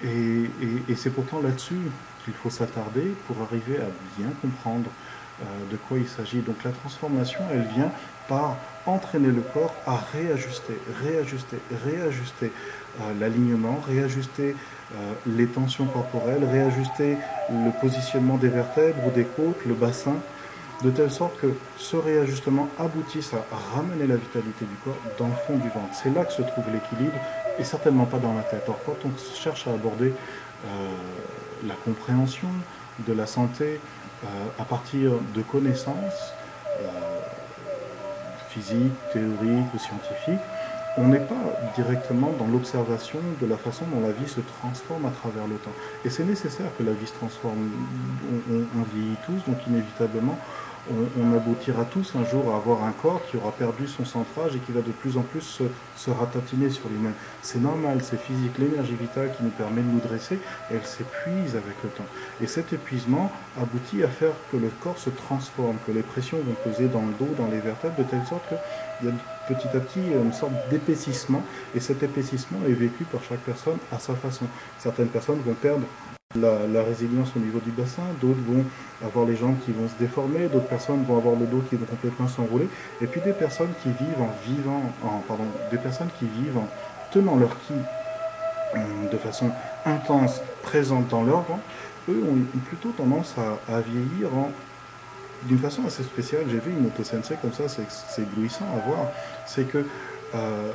[0.03, 0.49] Et,
[0.95, 1.79] c'est pourtant là-dessus
[2.23, 5.04] qu'il faut s'attarder pour arriver à bien comprendre euh,
[5.69, 6.39] de quoi il s'agit.
[6.39, 7.91] Donc la transformation, elle vient
[8.27, 12.51] par entraîner le corps à réajuster, réajuster, réajuster
[13.01, 14.55] euh, l'alignement, réajuster
[14.93, 17.17] euh, les tensions corporelles, réajuster
[17.49, 20.15] le positionnement des vertèbres ou des côtes, le bassin,
[20.83, 25.33] de telle sorte que ce réajustement aboutisse à ramener la vitalité du corps dans le
[25.47, 25.93] fond du ventre.
[25.93, 27.17] C'est là que se trouve l'équilibre
[27.57, 28.65] et certainement pas dans la tête.
[28.67, 30.13] Or, quand on cherche à aborder
[30.65, 30.89] euh,
[31.65, 32.49] la compréhension
[33.07, 33.79] de la santé
[34.57, 36.33] à partir de connaissances
[38.47, 40.41] physiques, théoriques ou scientifiques,
[40.97, 41.35] on n'est pas
[41.75, 45.73] directement dans l'observation de la façon dont la vie se transforme à travers le temps.
[46.05, 47.69] Et c'est nécessaire que la vie se transforme.
[48.49, 50.37] On, vieillit tous, donc inévitablement,
[51.19, 54.59] on, aboutira tous un jour à avoir un corps qui aura perdu son centrage et
[54.59, 55.63] qui va de plus en plus se,
[55.97, 57.13] se ratatiner sur lui-même.
[57.41, 58.57] C'est normal, c'est physique.
[58.57, 60.39] L'énergie vitale qui nous permet de nous dresser,
[60.71, 62.05] elle s'épuise avec le temps.
[62.41, 66.55] Et cet épuisement aboutit à faire que le corps se transforme, que les pressions vont
[66.63, 68.53] peser dans le dos, dans les vertèbres, de telle sorte
[68.99, 69.15] qu'il y a
[69.47, 71.41] petit à petit une sorte d'épaississement.
[71.75, 74.45] Et cet épaississement est vécu par chaque personne à sa façon.
[74.79, 75.85] Certaines personnes vont perdre
[76.35, 78.65] la, résilience au niveau du bassin, d'autres vont
[79.05, 81.85] avoir les jambes qui vont se déformer, d'autres personnes vont avoir le dos qui va
[81.85, 82.67] complètement s'enrouler,
[83.01, 86.67] et puis des personnes qui vivent en vivant, en, pardon, des personnes qui vivent en
[87.11, 87.73] tenant leur ki
[88.75, 89.51] euh, de façon
[89.85, 91.63] intense, présente dans leur ventre,
[92.09, 93.33] eux ont plutôt tendance
[93.69, 94.29] à, vieillir
[95.43, 96.43] d'une façon assez spéciale.
[96.49, 99.07] J'ai vu une auto-sensei comme ça, c'est éblouissant à voir.
[99.45, 99.85] C'est que
[100.33, 100.71] euh,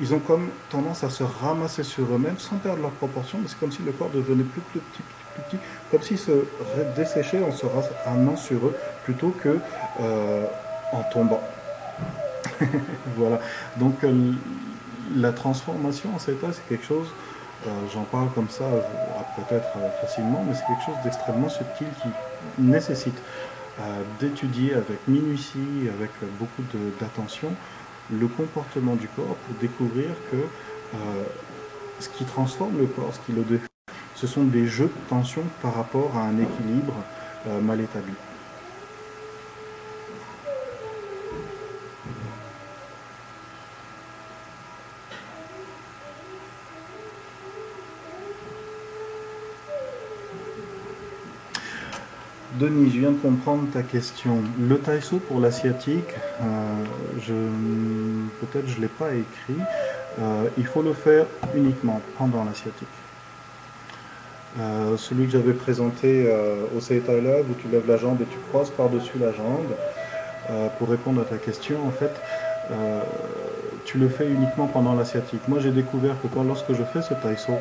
[0.00, 3.58] ils ont comme tendance à se ramasser sur eux-mêmes sans perdre leur proportion, mais c'est
[3.58, 5.02] comme si le corps devenait plus petit,
[5.34, 5.56] plus petit,
[5.90, 6.44] comme s'ils se
[6.96, 7.66] desséchaient en se
[8.04, 9.58] ramenant sur eux plutôt que
[10.00, 10.46] euh,
[10.92, 11.42] en tombant.
[13.16, 13.38] voilà.
[13.76, 14.32] Donc euh,
[15.14, 17.08] la transformation en cet état, c'est quelque chose,
[17.92, 18.64] j'en parle comme ça
[19.36, 19.68] peut-être
[20.00, 22.08] facilement, mais c'est quelque chose d'extrêmement subtil qui
[22.58, 23.16] nécessite
[24.20, 26.62] d'étudier avec minutie, avec beaucoup
[27.00, 27.48] d'attention,
[28.10, 30.98] le comportement du corps pour découvrir que
[31.98, 33.66] ce qui transforme le corps, ce qui le défend,
[34.14, 36.94] ce sont des jeux de tension par rapport à un équilibre
[37.62, 38.12] mal établi.
[52.62, 54.36] Denis, je viens de comprendre ta question.
[54.56, 57.34] Le taïso pour l'asiatique, euh,
[58.40, 59.60] peut-être je ne l'ai pas écrit,
[60.20, 62.86] euh, il faut le faire uniquement pendant l'asiatique.
[64.60, 66.32] Euh, celui que j'avais présenté
[66.76, 69.72] au Seita où tu lèves la jambe et tu croises par-dessus la jambe,
[70.78, 72.12] pour répondre à ta question, en fait,
[73.84, 75.40] tu le fais uniquement pendant l'asiatique.
[75.48, 77.58] Moi, j'ai découvert que quand, lorsque je fais ce taïso,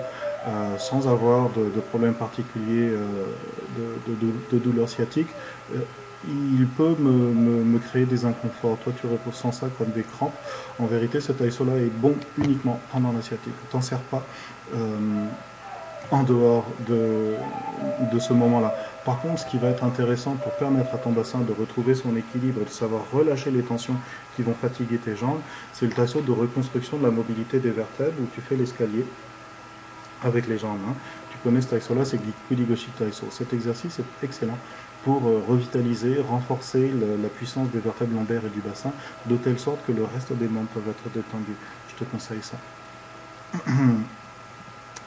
[0.48, 3.26] euh, sans avoir de, de problème particulier euh,
[4.52, 5.28] de, douleur sciatique,
[5.76, 5.80] euh,
[6.28, 8.78] il peut me, créer des inconforts.
[8.84, 10.34] Toi, tu ressens ça comme des crampes.
[10.80, 13.54] En vérité, ce taïso-là est bon uniquement pendant la sciatique.
[13.72, 14.24] T'en sers pas
[16.12, 18.76] en dehors de, ce moment-là.
[19.06, 22.16] Par contre, ce qui va être intéressant pour permettre à ton bassin de retrouver son
[22.16, 23.96] équilibre et de savoir relâcher les tensions
[24.36, 25.40] qui vont fatiguer tes jambes,
[25.74, 29.06] c'est le taïso de reconstruction de la mobilité des vertèbres où tu fais l'escalier
[30.24, 30.80] avec les jambes.
[31.32, 33.28] Tu connais ce taïso-là, c'est Kudigoshi Taiso.
[33.32, 34.58] Cet exercice est excellent
[35.04, 38.92] pour euh, revitaliser, renforcer la puissance des vertèbres lombaires et du bassin,
[39.26, 41.56] de telle sorte que le reste des membres peuvent être détendus.
[41.90, 42.58] Je te conseille ça.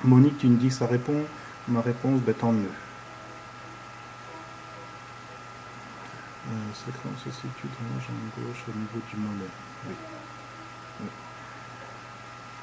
[0.04, 1.24] Monique, tu me dis que ça répond.
[1.68, 2.68] Ma réponse, ben, tant mieux.
[6.46, 9.50] Euh, quand se situe dans la jambe gauche au niveau du mollet?
[9.88, 9.94] Oui.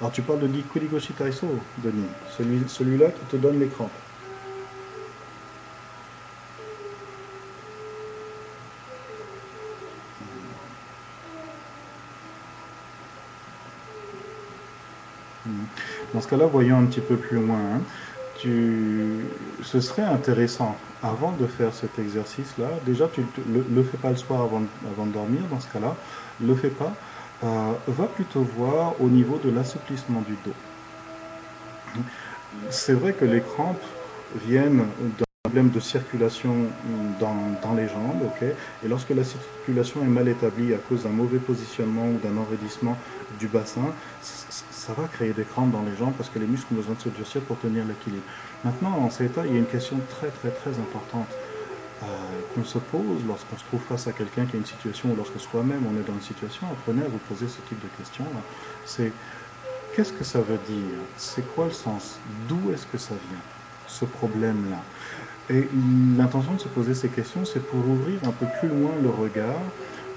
[0.01, 3.91] Alors tu parles de Kurigoshi Taiso, Denis, celui, celui-là qui te donne crampes.
[15.45, 15.51] Hmm.
[16.15, 17.59] Dans ce cas-là, voyons un petit peu plus loin.
[17.59, 17.81] Hein.
[18.39, 19.19] Tu...
[19.61, 24.15] Ce serait intéressant, avant de faire cet exercice-là, déjà, tu ne le, fais pas le
[24.15, 25.95] soir avant, avant de dormir, dans ce cas-là,
[26.43, 26.91] le fais pas
[27.43, 30.53] euh, va plutôt voir au niveau de l'assouplissement du dos.
[32.69, 33.83] C'est vrai que les crampes
[34.45, 34.85] viennent
[35.17, 36.53] d'un problème de circulation
[37.19, 41.39] dans, les jambes, ok et lorsque la circulation est mal établie à cause d'un mauvais
[41.39, 42.97] positionnement ou d'un enraidissement
[43.39, 46.77] du bassin, ça va créer des crampes dans les jambes parce que les muscles ont
[46.77, 48.23] besoin de se durcir pour tenir l'équilibre.
[48.63, 51.27] Maintenant, en cet état, il y a une question très très très importante.
[52.03, 52.05] Euh,
[52.55, 55.39] qu'on se pose lorsqu'on se trouve face à quelqu'un qui a une situation, ou lorsque
[55.39, 58.25] soi-même on est dans une situation, apprenez à vous poser ce type de questions.
[58.85, 59.11] C'est
[59.95, 60.97] qu'est-ce que ça veut dire?
[61.15, 62.17] C'est quoi le sens?
[62.49, 63.43] D'où est-ce que ça vient,
[63.85, 64.81] ce problème-là?
[65.55, 65.69] Et
[66.17, 69.61] l'intention de se poser ces questions, c'est pour ouvrir un peu plus loin le regard,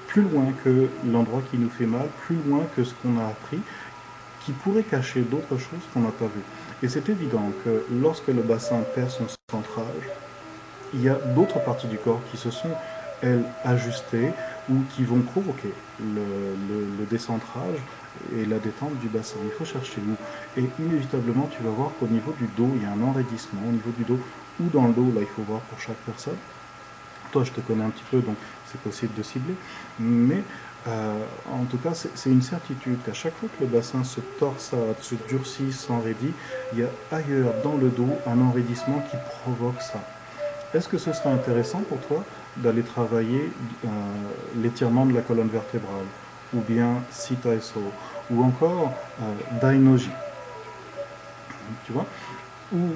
[0.07, 3.61] plus loin que l'endroit qui nous fait mal, plus loin que ce qu'on a appris,
[4.47, 6.49] qui pourrait cacher d'autres choses qu'on n'a pas vues.
[6.83, 10.09] Et c'est évident que lorsque le bassin perd son centrage,
[10.93, 12.71] il y a d'autres parties du corps qui se sont,
[13.23, 14.33] elles, ajustées
[14.71, 17.79] ou qui vont provoquer le, décentrage
[18.35, 19.37] et la détente du bassin.
[19.45, 20.61] Il faut chercher où.
[20.61, 23.61] Et inévitablement, tu vas voir qu'au niveau du dos, il y a un enraidissement.
[23.69, 24.19] Au niveau du dos
[24.61, 26.37] ou dans le dos, là, il faut voir pour chaque personne.
[27.33, 28.37] Toi, je te connais un petit peu, donc
[28.71, 29.55] c'est possible de cibler.
[29.99, 30.43] Mais
[30.87, 34.97] euh, en tout cas, c'est une certitude qu'à chaque fois que le bassin se torsade,
[35.01, 36.33] se durcit, s'enraidit,
[36.73, 40.01] il y a ailleurs dans le dos un enraidissement qui provoque ça.
[40.75, 42.25] Est-ce que ce serait intéressant pour toi
[42.57, 43.53] d'aller travailler
[43.85, 43.89] euh,
[44.61, 46.07] l'étirement de la colonne vertébrale,
[46.53, 47.51] ou bien Sita
[48.31, 50.11] ou encore euh, Dainoji
[51.87, 52.07] Tu vois?
[52.73, 52.89] Ou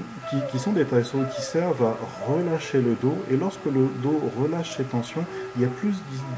[0.50, 4.76] qui, sont des taïsos qui servent à relâcher le dos, et lorsque le dos relâche
[4.76, 5.94] ses tensions, il y a plus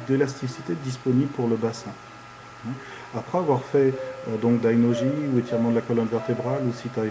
[0.06, 1.92] d'élasticité disponible pour le bassin.
[3.16, 3.94] Après avoir fait
[4.28, 7.06] euh, donc Dainoji ou étirement de la colonne vertébrale ou Sita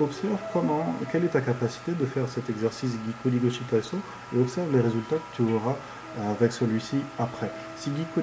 [0.00, 3.36] observe comment, quelle est ta capacité de faire cet exercice Gikko
[3.70, 3.98] Taiso
[4.34, 5.76] et observe les résultats que tu auras
[6.18, 7.50] euh, avec celui-ci après.
[7.76, 8.20] Si Gikko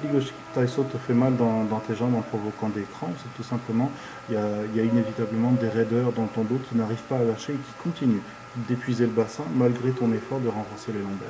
[0.54, 3.90] Taiso te fait mal dans, tes jambes en provoquant des crampes, c'est tout simplement,
[4.28, 7.56] il y, a, inévitablement des raideurs dans ton dos qui n'arrivent pas à lâcher et
[7.56, 8.22] qui continuent
[8.68, 11.28] d'épuiser le bassin malgré ton effort de renforcer les lombaires.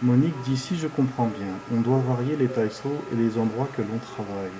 [0.00, 3.82] Monique dit si je comprends bien, on doit varier les taïsos et les endroits que
[3.82, 4.52] l'on travaille.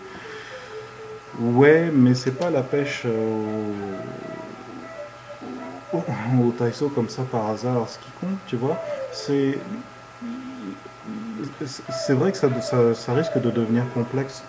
[1.39, 3.05] Ouais, mais c'est pas la pêche
[5.93, 5.99] au,
[6.43, 7.89] au, Taiso comme ça par hasard.
[7.89, 9.59] Ce qui compte, tu vois, c'est
[11.91, 14.43] c'est vrai que ça, risque de devenir complexe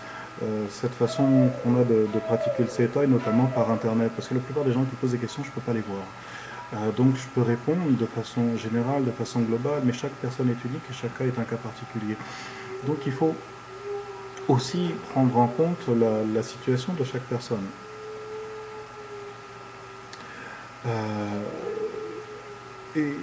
[0.44, 4.34] euh, cette façon qu'on a de, pratiquer le CETA, et notamment par Internet, parce que
[4.34, 6.02] la plupart des gens qui posent des questions, je ne peux pas les voir.
[6.74, 10.66] Euh, donc je peux répondre de façon générale, de façon globale, mais chaque personne est
[10.66, 12.16] unique et chaque cas est un cas particulier.
[12.86, 13.36] Donc il faut
[14.48, 17.66] aussi prendre en compte la, situation de chaque personne.
[20.86, 21.42] Euh,
[22.96, 23.16] et,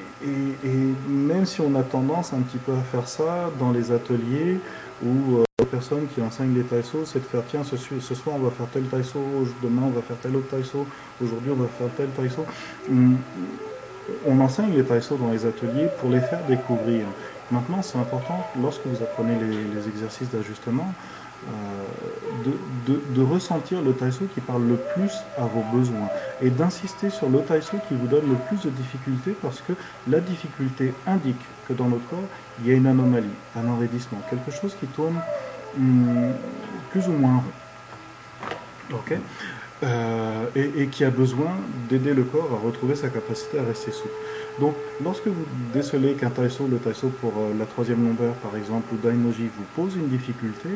[1.08, 4.60] même si on a tendance un petit peu à faire ça dans les ateliers
[5.04, 8.36] où euh, les personnes qui enseignent les taïsos, c'est de faire tiens, ce, ce, soir
[8.36, 9.18] on va faire tel taïso,
[9.62, 10.86] demain on va faire tel autre taïso,
[11.22, 12.44] aujourd'hui on va faire tel taïso.
[14.24, 17.06] On enseigne les taïsos dans les ateliers pour les faire découvrir.
[17.50, 19.36] Maintenant, c'est important, lorsque vous apprenez
[19.74, 20.92] les exercices d'ajustement,
[21.48, 22.50] euh,
[22.86, 26.08] de, de, ressentir le taïso qui parle le plus à vos besoins
[26.42, 29.72] et d'insister sur le taïso qui vous donne le plus de difficultés parce que
[30.08, 32.18] la difficulté indique que dans notre corps,
[32.60, 35.16] il y a une anomalie, un enraidissement, quelque chose qui tourne
[35.78, 36.32] hum,
[36.90, 38.94] plus ou moins rond.
[39.82, 41.50] euh, et, qui a besoin
[41.88, 44.14] d'aider le corps à retrouver sa capacité à rester souple.
[44.60, 45.44] Donc, lorsque vous
[45.74, 49.64] décelez qu'un taïso, le taïso pour euh, la troisième longueur par exemple, ou daimoji vous
[49.74, 50.70] pose une difficulté,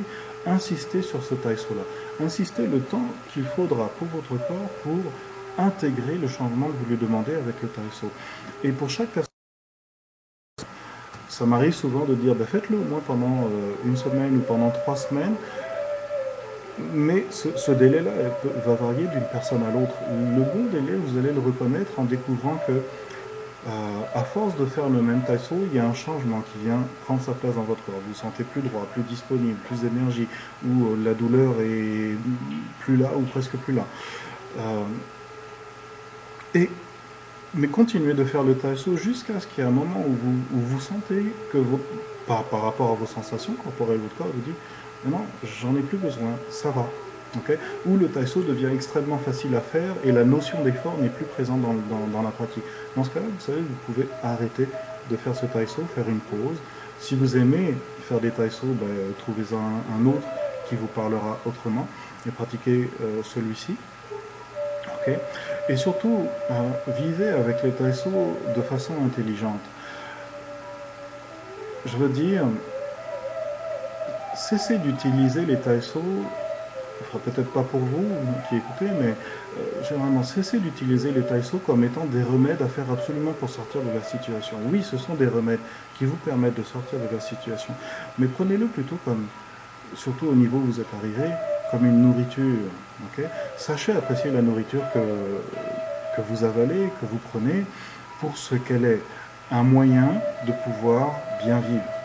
[0.47, 1.83] insistez sur ce taïso-là.
[2.25, 5.01] Insistez le temps qu'il faudra pour votre corps pour
[5.59, 8.11] intégrer le changement que vous lui demandez avec le taïso.
[8.65, 9.27] Et pour chaque personne,
[11.29, 14.71] ça m'arrive souvent de dire, ben faites-le au moins pendant euh, une semaine ou pendant
[14.71, 15.35] trois semaines,
[16.93, 18.11] mais ce, délai-là
[18.67, 19.95] va varier d'une personne à l'autre.
[20.11, 22.83] Le bon délai, vous allez le reconnaître en découvrant que,
[23.69, 23.71] euh,
[24.15, 27.21] à force de faire le même taïso, il y a un changement qui vient prendre
[27.21, 27.97] sa place dans votre corps.
[28.07, 30.27] Vous vous sentez plus droit, plus disponible, plus d'énergie,
[30.67, 32.17] ou euh, la douleur est
[32.81, 33.85] plus là ou presque plus là.
[34.59, 34.85] Euh,
[36.55, 36.71] et,
[37.55, 40.67] mais continuez de faire le taïso jusqu'à ce qu'il y ait un moment où vous,
[40.67, 41.59] vous sentez que,
[42.27, 44.57] par, par rapport à vos sensations corporelles, votre corps vous dit
[45.07, 45.21] non,
[45.61, 46.87] j'en ai plus besoin, ça va.
[47.87, 51.61] Ou le taïso devient extrêmement facile à faire et la notion d'effort n'est plus présente
[51.61, 52.65] dans, la pratique.
[52.97, 54.69] Dans ce cas-là, vous savez, vous pouvez arrêter
[55.11, 56.59] de faire ce taïso, faire une pause.
[56.99, 57.75] Si vous aimez
[58.09, 58.89] faire des taïsos, ben,
[59.19, 60.27] trouvez-en un, autre
[60.69, 61.87] qui vous parlera autrement
[62.27, 63.77] et pratiquez euh, celui-ci.
[65.69, 66.55] Et surtout, euh,
[66.99, 69.61] vivez avec les taïsos de façon intelligente.
[71.87, 72.45] Je veux dire,
[74.37, 76.25] cessez d'utiliser les taïsos,
[77.03, 78.07] enfin peut-être pas pour vous
[78.49, 79.15] qui écoutez, mais
[79.59, 83.81] euh, généralement cessez d'utiliser les taïsos comme étant des remèdes à faire absolument pour sortir
[83.83, 84.57] de la situation.
[84.71, 85.61] Oui, ce sont des remèdes
[85.99, 87.75] qui vous permettent de sortir de la situation,
[88.19, 89.27] mais prenez-le plutôt comme,
[89.95, 91.31] surtout au niveau où vous êtes arrivé,
[91.71, 92.69] comme une nourriture.
[93.57, 94.99] Sachez apprécier la nourriture que,
[96.17, 97.65] que vous avalez, que vous prenez,
[98.21, 99.03] pour ce qu'elle est,
[99.51, 100.15] un moyen
[100.47, 102.00] de pouvoir bien vivre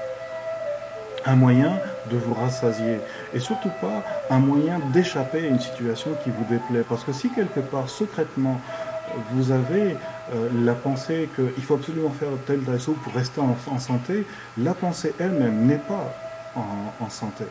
[1.26, 1.80] un moyen
[2.12, 3.00] de vous rassasier
[3.34, 6.84] et surtout pas un moyen d'échapper à une situation qui vous déplaît.
[6.88, 8.60] Parce que si quelque part, secrètement,
[9.32, 9.98] vous avez
[10.34, 14.26] euh, la pensée qu'il faut absolument faire tel taïso pour rester en, santé,
[14.58, 16.14] la pensée elle-même n'est pas
[16.56, 17.46] en, santé.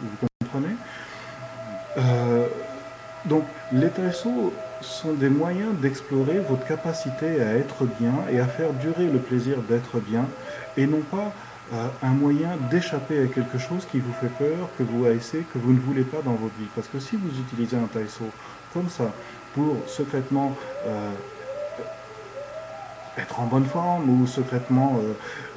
[0.00, 0.74] Vous comprenez?
[1.98, 2.46] Euh,
[3.26, 8.72] Donc, les taïsos sont des moyens d'explorer votre capacité à être bien et à faire
[8.72, 10.24] durer le plaisir d'être bien
[10.76, 11.32] et non pas
[11.72, 15.72] un moyen d'échapper à quelque chose qui vous fait peur, que vous haïssez, que vous
[15.72, 16.68] ne voulez pas dans votre vie.
[16.74, 18.24] Parce que si vous utilisez un taïso
[18.72, 19.12] comme ça
[19.54, 20.56] pour secrètement
[20.86, 21.12] euh,
[23.18, 25.12] être en bonne forme ou secrètement euh,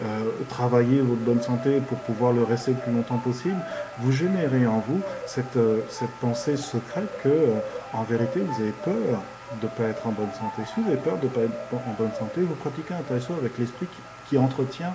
[0.05, 3.59] euh, travailler votre bonne santé pour pouvoir le rester le plus longtemps possible,
[3.99, 5.57] vous générez en vous cette,
[5.89, 7.53] cette pensée secrète que,
[7.93, 9.21] en vérité, vous avez peur
[9.61, 10.63] de ne pas être en bonne santé.
[10.73, 13.33] Si vous avez peur de ne pas être en bonne santé, vous pratiquez un taïso
[13.33, 13.87] avec l'esprit
[14.27, 14.93] qui entretient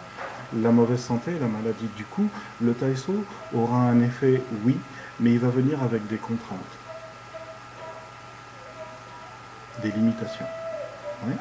[0.57, 1.89] la mauvaise santé la maladie.
[1.97, 2.29] Du coup,
[2.61, 4.77] le taïso aura un effet, oui,
[5.21, 6.59] mais il va venir avec des contraintes,
[9.83, 10.47] des limitations.
[11.27, 11.33] Oui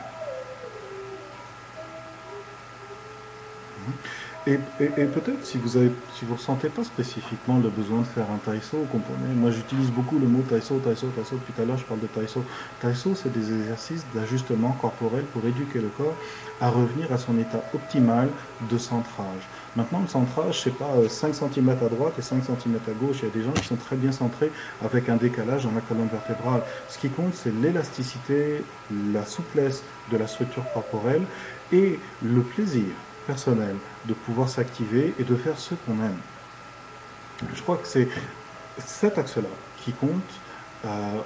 [4.48, 8.78] Et, peut-être si vous avez, si ressentez pas spécifiquement le besoin de faire un taïso,
[8.78, 9.34] vous comprenez.
[9.36, 11.36] Moi, j'utilise beaucoup le mot taïso, taïso, taïso.
[11.36, 12.46] Tout à l'heure, je parle de taïso.
[12.80, 16.16] Taïso, c'est des exercices d'ajustement corporel pour éduquer le corps
[16.62, 18.30] à revenir à son état optimal
[18.72, 19.44] de centrage.
[19.76, 23.18] Maintenant, le centrage, c'est pas 5 euh, cm à droite et 5 cm à gauche.
[23.24, 25.82] Il y a des gens qui sont très bien centrés avec un décalage dans la
[25.82, 26.62] colonne vertébrale.
[26.88, 28.64] Ce qui compte, c'est l'élasticité,
[29.12, 31.24] la souplesse de la structure corporelle
[31.74, 32.86] et le plaisir
[33.28, 33.76] personnel,
[34.06, 36.18] de pouvoir s'activer et de faire ce qu'on aime.
[37.54, 38.08] Je crois que c'est
[38.80, 39.50] cet axe-là
[39.84, 40.32] qui compte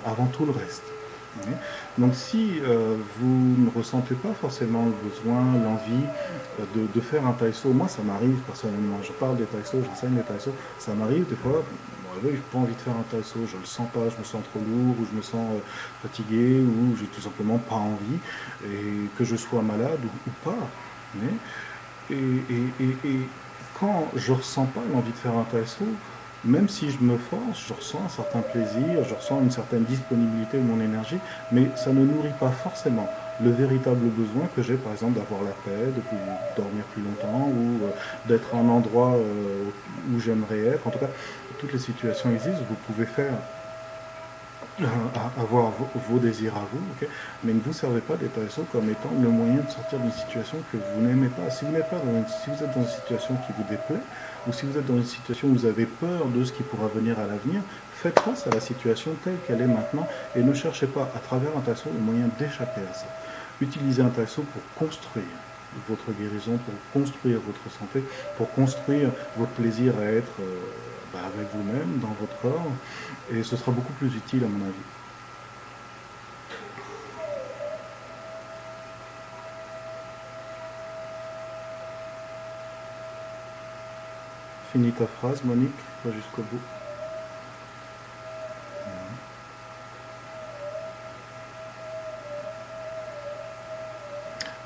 [0.05, 0.83] avant tout le reste.
[1.97, 6.05] Donc si euh, vous ne ressentez pas forcément le besoin, l'envie
[6.59, 10.23] euh, de, faire un taïso, moi ça m'arrive personnellement, je parle des taïsos, j'enseigne des
[10.23, 11.63] taïsos, ça m'arrive des fois,
[12.21, 14.23] je n'ai pas envie de faire un taïso, je ne le sens pas, je me
[14.23, 15.59] sens trop lourd, ou je me sens euh,
[16.01, 18.19] fatigué, ou j'ai tout simplement pas envie,
[18.65, 20.67] et que je sois malade ou, pas.
[22.11, 23.19] Et,
[23.79, 25.85] quand je ressens pas l'envie de faire un taïso,
[26.43, 30.57] même si je me force, je ressens un certain plaisir, je ressens une certaine disponibilité
[30.57, 31.17] de mon énergie,
[31.51, 33.07] mais ça ne nourrit pas forcément
[33.43, 36.01] le véritable besoin que j'ai, par exemple, d'avoir la paix, de
[36.55, 37.89] dormir plus longtemps, ou euh,
[38.27, 39.63] d'être en endroit euh,
[40.13, 40.85] où j'aimerais être.
[40.87, 41.09] En tout cas,
[41.59, 43.33] toutes les situations existent, vous pouvez faire
[45.37, 45.71] avoir
[46.09, 47.07] vos, désirs à vous,
[47.43, 50.57] mais ne vous servez pas des TSO comme étant le moyen de sortir d'une situation
[50.71, 51.49] que vous n'aimez pas.
[51.49, 54.01] Si vous, pas si vous êtes dans une situation qui vous déplaît,
[54.47, 56.87] ou si vous êtes dans une situation où vous avez peur de ce qui pourra
[56.87, 57.61] venir à l'avenir,
[57.95, 61.55] faites face à la situation telle qu'elle est maintenant et ne cherchez pas à travers
[61.55, 63.05] un tasso le moyen d'échapper à ça.
[63.61, 65.25] Utilisez un tasso pour construire
[65.87, 68.03] votre guérison, pour construire votre santé,
[68.37, 70.59] pour construire votre plaisir à être euh,
[71.13, 72.71] bah, avec vous-même, dans votre corps,
[73.29, 74.75] et ce sera beaucoup plus utile à mon avis.
[84.71, 86.80] Finis ta phrase, Monique, va jusqu'au bout.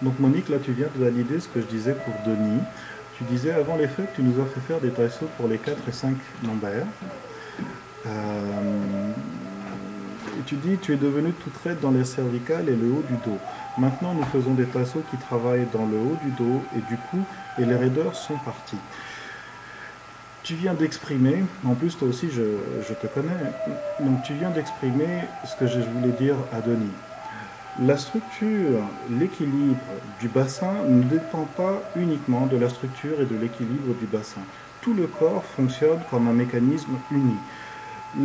[0.06, 2.62] Donc Monique, là tu viens de valider ce que je disais pour Denis.
[3.18, 5.78] Tu disais avant les fêtes, tu nous as fait faire des taïsos pour les 4
[5.90, 6.86] et 5 lombaires.
[8.06, 9.12] Euh,
[10.40, 13.16] et tu dis, tu es devenu tout raide dans les cervicales et le haut du
[13.26, 13.40] dos.
[13.80, 17.18] Maintenant, nous faisons des taïsos qui travaillent dans le haut du dos et du cou,
[17.58, 18.78] et les raideurs sont partis
[20.46, 23.32] tu viens d'exprimer, en plus toi aussi je, te connais,
[24.00, 26.92] donc tu viens d'exprimer ce que je voulais dire à Denis.
[27.84, 29.76] La structure, l'équilibre
[30.22, 34.40] du bassin ne dépend pas uniquement de la structure et de l'équilibre du bassin.
[34.80, 37.36] Tout le corps fonctionne comme un mécanisme uni.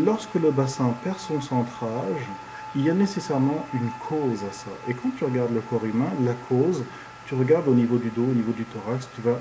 [0.05, 2.29] Lorsque le bassin perd son centrage,
[2.77, 4.71] il y a nécessairement une cause à ça.
[4.87, 6.85] Et quand tu regardes le corps humain, la cause,
[7.27, 9.37] tu regardes au niveau du dos, au niveau du thorax, tu vas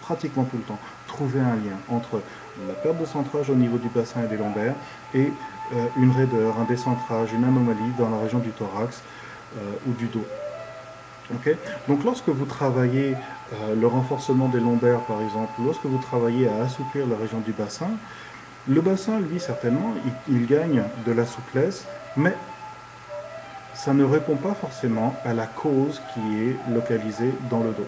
[0.00, 2.20] pratiquement tout le temps, trouver un lien entre
[2.66, 4.74] la perte de centrage au niveau du bassin et des lombaires
[5.14, 5.32] et
[5.96, 9.02] une raideur, un décentrage, une anomalie dans la région du thorax
[9.56, 10.24] euh, ou du dos.
[11.88, 13.14] Donc lorsque vous travaillez
[13.52, 17.52] euh, le renforcement des lombaires par exemple, lorsque vous travaillez à assouplir la région du
[17.52, 17.90] bassin,
[18.68, 19.94] le bassin, lui, certainement,
[20.28, 21.84] il gagne de la souplesse,
[22.16, 22.34] mais
[23.74, 27.86] ça ne répond pas forcément à la cause qui est localisée dans le dos.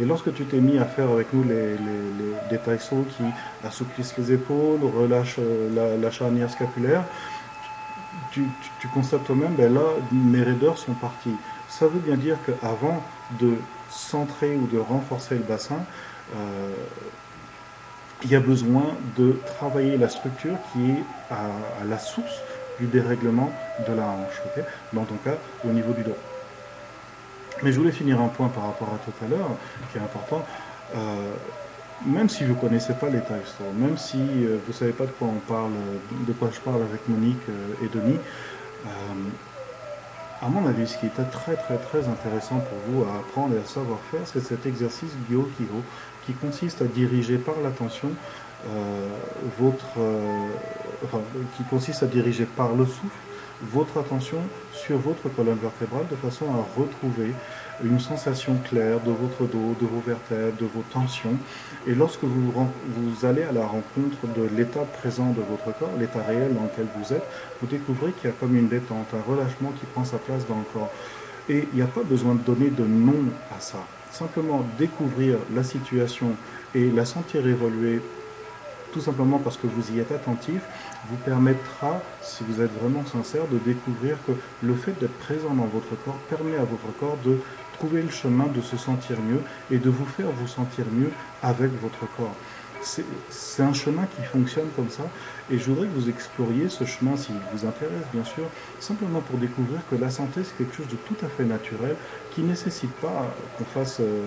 [0.00, 3.24] Et lorsque tu t'es mis à faire avec nous les, les, qui
[3.66, 7.02] assouplissent les épaules, relâchent euh, la, charnière scapulaire,
[8.30, 8.44] tu,
[8.94, 9.80] constates toi-même, ben là,
[10.12, 11.34] mes raideurs sont parties.
[11.68, 13.02] Ça veut bien dire qu'avant
[13.40, 13.54] de
[13.90, 15.80] centrer ou de renforcer le bassin,
[16.36, 16.70] euh,
[18.22, 18.84] il y a besoin
[19.16, 22.42] de travailler la structure qui est à, la source
[22.78, 23.50] du dérèglement
[23.88, 24.40] de la hanche,
[24.92, 26.16] dans ton cas au niveau du dos.
[27.62, 29.50] Mais je voulais finir un point par rapport à tout à l'heure,
[29.92, 30.44] qui est important.
[30.94, 31.32] Euh,
[32.06, 35.04] même si vous ne connaissez pas les Store, même si euh, vous ne savez pas
[35.04, 35.72] de quoi on parle,
[36.26, 38.18] de quoi je parle avec Monique euh, et Denis,
[40.40, 43.58] à mon avis, ce qui est très très très intéressant pour vous à apprendre et
[43.58, 45.82] à savoir faire, c'est cet exercice Gyo-Kiho,
[46.24, 48.10] qui consiste à diriger par l'attention
[49.58, 49.98] votre,
[51.56, 53.18] qui consiste à diriger par le souffle
[53.62, 54.38] votre attention
[54.72, 57.32] sur votre colonne vertébrale de façon à retrouver
[57.84, 61.36] une sensation claire de votre dos, de vos vertèbres, de vos tensions.
[61.86, 66.22] Et lorsque vous, vous allez à la rencontre de l'état présent de votre corps, l'état
[66.22, 67.24] réel dans lequel vous êtes,
[67.60, 70.58] vous découvrez qu'il y a comme une détente, un relâchement qui prend sa place dans
[70.58, 70.92] le corps.
[71.48, 73.24] Et il n'y a pas besoin de donner de nom
[73.56, 73.78] à ça.
[74.10, 76.32] Simplement découvrir la situation
[76.74, 78.00] et la sentir évoluer
[78.92, 80.62] tout simplement parce que vous y êtes attentif,
[81.08, 84.32] vous permettra, si vous êtes vraiment sincère, de découvrir que
[84.62, 87.38] le fait d'être présent dans votre corps permet à votre corps de
[87.78, 89.40] trouver le chemin de se sentir mieux
[89.70, 92.34] et de vous faire vous sentir mieux avec votre corps
[92.82, 95.04] c'est un chemin qui fonctionne comme ça.
[95.50, 98.44] Et je voudrais que vous exploriez ce chemin, s'il vous intéresse, bien sûr,
[98.80, 101.96] simplement pour découvrir que la santé, c'est quelque chose de tout à fait naturel,
[102.34, 104.22] qui ne nécessite pas qu'on fasse euh,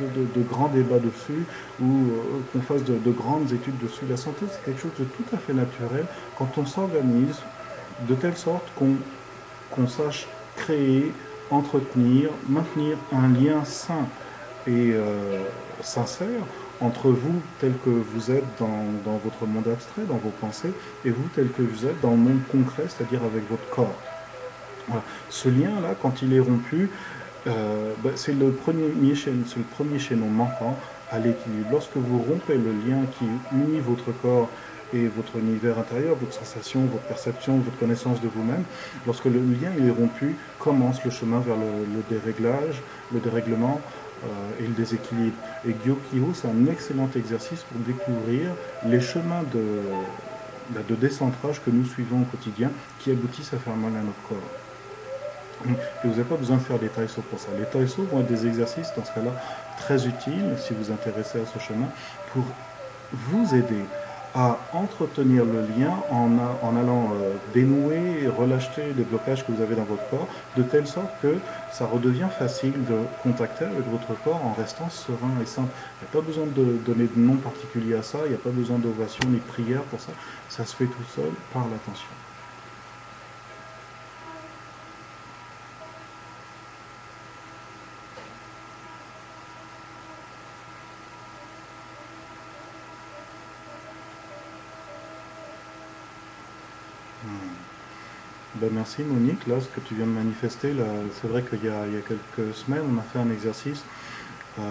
[0.00, 1.44] de, grands débats dessus
[1.80, 2.20] ou euh,
[2.52, 4.04] qu'on fasse de, grandes études dessus.
[4.08, 6.04] La santé, c'est quelque chose de tout à fait naturel
[6.36, 7.40] quand on s'organise
[8.08, 11.12] de telle sorte qu'on sache créer,
[11.50, 14.06] entretenir, maintenir un lien sain
[14.66, 15.42] et euh,
[15.80, 16.42] sincère
[16.80, 20.72] entre vous tel que vous êtes dans, dans, votre monde abstrait, dans vos pensées,
[21.04, 23.98] et vous tel que vous êtes dans le monde concret, c'est-à-dire avec votre corps.
[25.30, 26.90] Ce lien-là, quand il est rompu,
[27.46, 30.76] euh, bah, c'est le, premier le premier chaînon manquant
[31.10, 31.68] à l'équilibre.
[31.72, 34.48] Lorsque vous rompez le lien qui unit votre corps
[34.92, 38.64] et votre univers intérieur, votre sensation, votre perception, votre connaissance de vous-même,
[39.06, 43.80] lorsque le lien est rompu, commence le chemin vers le, déréglage, le dérèglement
[44.58, 45.36] et le déséquilibre.
[45.66, 48.50] Et Gyokyo, c'est un excellent exercice pour découvrir
[48.86, 49.82] les chemins de,
[50.70, 54.22] bah, de décentrage que nous suivons au quotidien qui aboutissent à faire mal à notre
[54.28, 54.50] corps.
[55.66, 57.48] Et vous n'avez pas besoin de faire des taïsos pour ça.
[57.58, 59.32] Les taïsos vont être des exercices, dans ce cas-là,
[59.78, 61.86] très utiles, si vous vous intéressez à ce chemin,
[62.32, 62.44] pour
[63.12, 63.84] vous aider
[64.34, 66.30] à entretenir le lien en,
[66.62, 70.26] en allant euh, dénouer et relâcher les blocages que vous avez dans votre corps,
[70.56, 71.36] de telle sorte que
[71.72, 75.70] ça redevient facile de contacter avec votre corps en restant serein et simple.
[76.00, 78.38] Il n'y a pas besoin de donner de nom particulier à ça, il n'y a
[78.38, 80.12] pas besoin d'ovation ni de prière pour ça,
[80.48, 82.23] ça se fait tout seul par l'attention.
[98.64, 100.72] Ben, merci Monique, là ce que tu viens de manifester,
[101.20, 103.82] c'est vrai qu'il y, a quelques semaines on a fait un exercice
[104.58, 104.62] euh,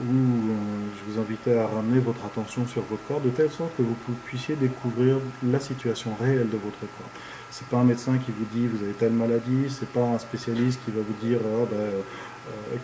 [0.00, 0.54] où euh,
[0.96, 3.96] je vous invitais à ramener votre attention sur votre corps de telle sorte que vous
[4.24, 7.10] puissiez découvrir la situation réelle de votre corps.
[7.50, 10.80] C'est pas un médecin qui vous dit vous avez telle maladie, c'est pas un spécialiste
[10.86, 11.90] qui va vous dire oh, ben,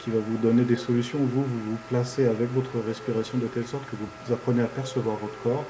[0.01, 1.19] qui va vous donner des solutions.
[1.19, 5.17] Vous, vous vous placez avec votre respiration de telle sorte que vous apprenez à percevoir
[5.17, 5.65] votre corps.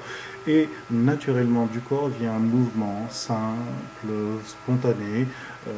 [0.47, 4.13] Et naturellement, du corps vient un mouvement simple,
[4.45, 5.27] spontané.
[5.67, 5.71] Euh,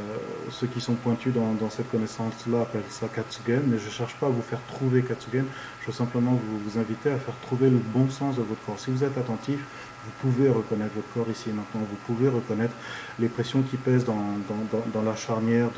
[0.51, 4.25] ceux qui sont pointus dans, cette connaissance-là appellent ça Katsugen, mais je ne cherche pas
[4.25, 5.45] à vous faire trouver Katsugen.
[5.81, 8.77] Je veux simplement vous, vous inviter à faire trouver le bon sens de votre corps.
[8.77, 9.59] Si vous êtes attentif,
[10.07, 12.73] vous pouvez reconnaître votre corps ici et maintenant, vous pouvez reconnaître
[13.19, 14.15] les pressions qui pèsent dans,
[15.03, 15.69] la charnière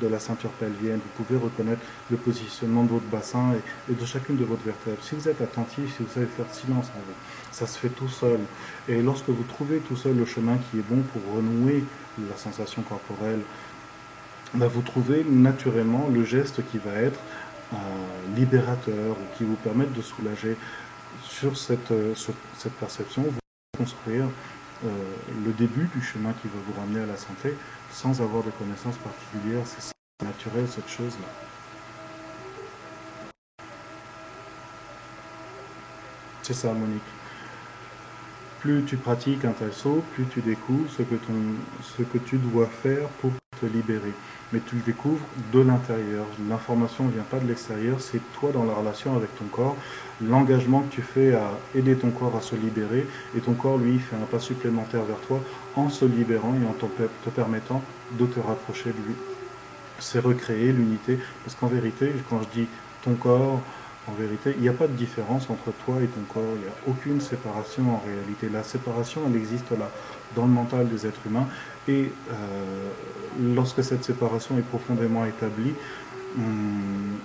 [0.00, 3.54] de, la ceinture pelvienne, vous pouvez reconnaître le positionnement de votre bassin
[3.88, 5.02] et, de chacune de votre vertèbre.
[5.02, 7.14] Si vous êtes attentif, si vous savez faire silence en vous,
[7.52, 8.40] ça se fait tout seul.
[8.88, 11.84] Et lorsque vous trouvez tout seul le chemin qui est bon pour renouer
[12.18, 13.40] la sensation corporelle,
[14.54, 17.20] bah, vous trouvez naturellement le geste qui va être
[17.72, 17.76] euh,
[18.36, 20.56] libérateur ou qui vous permettre de soulager
[21.22, 22.14] sur cette, euh,
[22.56, 23.24] cette perception
[23.80, 24.26] construire
[24.84, 24.88] euh,
[25.46, 27.54] le début du chemin qui va vous ramener à la santé
[27.90, 29.64] sans avoir de connaissances particulières.
[29.64, 31.28] C'est naturel cette chose-là.
[36.42, 37.00] C'est ça, Monique.
[38.60, 43.64] Plus tu pratiques un taïso, plus tu découvres ce que tu dois faire pour te
[43.64, 44.12] libérer
[44.52, 46.26] mais tu le découvres de l'intérieur.
[46.48, 49.76] L'information ne vient pas de l'extérieur, c'est toi dans la relation avec ton corps,
[50.20, 53.98] l'engagement que tu fais à aider ton corps à se libérer, et ton corps, lui,
[53.98, 55.40] fait un pas supplémentaire vers toi
[55.76, 57.82] en se libérant et en te permettant
[58.12, 59.14] de te rapprocher de lui.
[59.98, 62.68] C'est recréer l'unité, parce qu'en vérité, quand je dis
[63.02, 63.60] ton corps,
[64.10, 66.66] en vérité, il n'y a pas de différence entre toi et ton corps, il n'y
[66.66, 68.48] a aucune séparation en réalité.
[68.52, 69.90] La séparation, elle existe là,
[70.34, 71.46] dans le mental des êtres humains,
[71.88, 72.88] et euh,
[73.54, 75.74] lorsque cette séparation est profondément établie,
[76.36, 77.18] hum,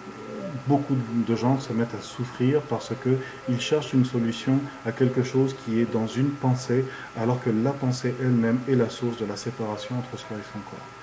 [0.67, 0.95] beaucoup
[1.27, 5.79] de gens se mettent à souffrir parce qu'ils cherchent une solution à quelque chose qui
[5.79, 6.85] est dans une pensée,
[7.17, 10.59] alors que la pensée elle-même est la source de la séparation entre soi et son
[10.59, 10.94] corps.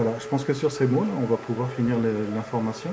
[0.00, 1.96] Voilà, je pense que sur ces mots-là, on va pouvoir finir
[2.32, 2.90] l'information,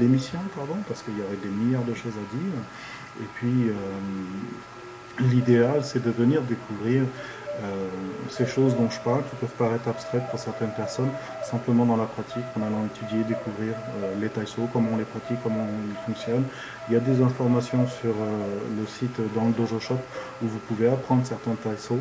[0.00, 2.54] l'émission, pardon, parce qu'il y aurait des milliards de choses à dire.
[3.20, 3.74] Et puis, euh,
[5.28, 7.02] l'idéal, c'est de venir découvrir
[7.62, 7.88] euh,
[8.30, 11.10] ces choses dont je parle, qui peuvent paraître abstraites pour certaines personnes,
[11.42, 15.38] simplement dans la pratique, en allant étudier, découvrir euh, les taïsos, comment on les pratique,
[15.42, 16.44] comment ils fonctionnent.
[16.88, 19.98] Il y a des informations sur euh, le site dans le Dojo Shop
[20.42, 22.00] où vous pouvez apprendre certains taïsos.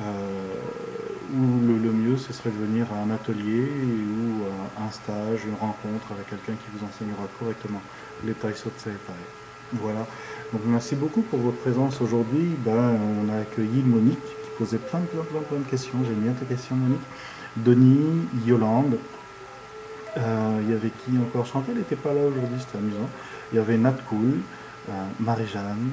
[0.00, 4.44] Ou le, mieux, ce serait de venir à un atelier ou
[4.78, 7.80] à un stage, une rencontre avec quelqu'un qui vous enseignera correctement
[8.24, 9.12] les taïsos de Seitai.
[9.72, 10.06] Voilà.
[10.52, 12.56] Donc merci beaucoup pour votre présence aujourd'hui.
[12.58, 14.18] Ben, on a accueilli Monique
[14.58, 15.98] posé plein, plein, plein, plein de questions.
[16.04, 17.02] J'aime bien tes questions, Monique.
[17.56, 18.98] Denis, Yolande.
[20.16, 21.46] Euh, il y avait qui encore?
[21.46, 23.08] Chantal n'était pas là aujourd'hui, c'était amusant.
[23.52, 24.40] Il y avait Nat Cool,
[24.88, 25.90] euh, Marie-Jeanne.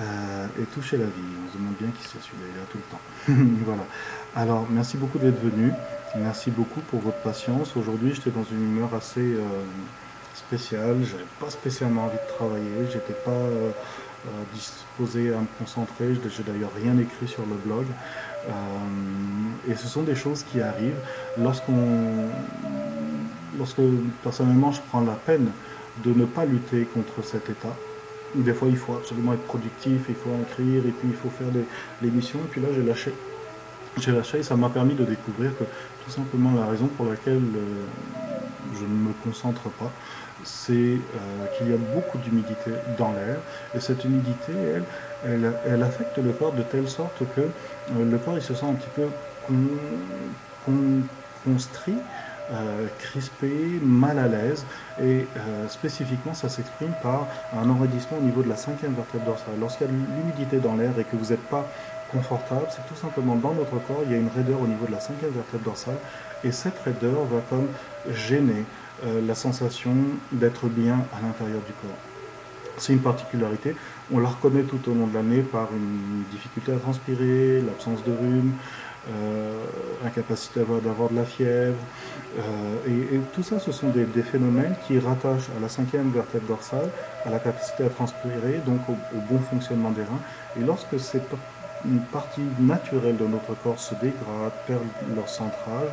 [0.00, 1.12] Euh, et Toucher la vie.
[1.44, 3.62] On se demande bien qui c'est celui-là, tout le temps.
[3.64, 3.82] voilà.
[4.36, 5.72] Alors, merci beaucoup d'être venu.
[6.16, 7.76] Merci beaucoup pour votre patience.
[7.76, 9.36] Aujourd'hui, j'étais dans une humeur assez
[10.34, 10.96] spéciale.
[11.02, 12.86] J'avais pas spécialement envie de travailler.
[12.90, 13.36] J'étais pas
[14.54, 16.14] disposé à me concentrer.
[16.14, 17.84] Je n'ai d'ailleurs rien écrit sur le blog.
[18.48, 21.00] Euh, et ce sont des choses qui arrivent
[21.38, 21.64] lorsque
[24.22, 25.50] personnellement je prends la peine
[26.04, 27.74] de ne pas lutter contre cet état.
[28.34, 31.48] Des fois, il faut absolument être productif, il faut écrire, et puis il faut faire
[31.48, 32.38] des, missions.
[32.40, 33.12] Et puis là, j'ai lâché.
[33.98, 35.64] J'ai lâché et ça m'a permis de découvrir que
[36.04, 37.84] tout simplement la raison pour laquelle euh,
[38.74, 39.90] je ne me concentre pas,
[40.44, 43.38] c'est euh, qu'il y a beaucoup d'humidité dans l'air.
[43.74, 44.52] Et cette humidité,
[45.24, 48.66] elle, elle, affecte le corps de telle sorte que euh, le corps il se sent
[48.66, 49.08] un petit peu
[51.44, 51.96] constrit,
[52.50, 54.64] euh, crispé, mal à l'aise.
[55.02, 55.26] Et
[55.68, 57.26] spécifiquement, ça s'exprime par
[57.56, 59.54] un enraidissement au niveau de la cinquième vertèbre dorsale.
[59.60, 61.66] Lorsqu'il y a de l'humidité dans l'air et que vous n'êtes pas
[62.10, 64.92] confortable, c'est tout simplement dans notre corps, il y a une raideur au niveau de
[64.92, 65.98] la cinquième vertèbre dorsale,
[66.44, 67.68] et cette raideur va comme
[68.10, 68.64] gêner
[69.04, 69.94] euh, la sensation
[70.32, 71.96] d'être bien à l'intérieur du corps.
[72.78, 73.74] C'est une particularité,
[74.12, 78.12] on la reconnaît tout au long de l'année par une difficulté à transpirer, l'absence de
[78.12, 78.87] rhume, euh,
[80.04, 81.78] incapacité d'avoir de la fièvre.
[82.38, 86.88] Euh, et, tout ça, ce sont des, phénomènes qui rattachent à la cinquième vertèbre dorsale,
[87.24, 90.20] à la capacité à transpirer, donc au, bon fonctionnement des reins.
[90.58, 91.22] Et lorsque c'est
[91.84, 94.82] une partie naturelle de notre corps se dégrade, perd
[95.14, 95.90] leur centrage,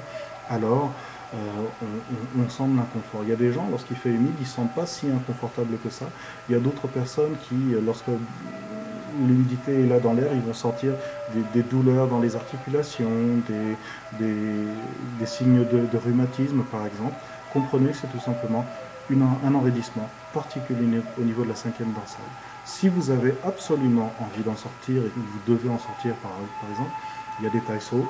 [0.50, 0.92] alors
[1.34, 1.38] euh,
[2.38, 3.22] on, on, sent l'inconfort.
[3.24, 5.90] Il y a des gens, lorsqu'il fait humide, ils ne sentent pas si inconfortable que
[5.90, 6.06] ça.
[6.50, 8.10] Il y a d'autres personnes qui, lorsque
[9.20, 10.94] l'humidité est là dans l'air, ils vont sentir
[11.54, 13.10] des, douleurs dans les articulations,
[14.20, 17.16] des, signes de, rhumatisme par exemple.
[17.54, 18.66] Comprenez, c'est tout simplement
[19.12, 22.26] un enraidissement particulier au niveau de la cinquième dorsale.
[22.66, 26.32] Si vous avez absolument envie d'en sortir et que vous devez en sortir par,
[26.70, 26.90] exemple,
[27.40, 28.08] il y a des taïsos,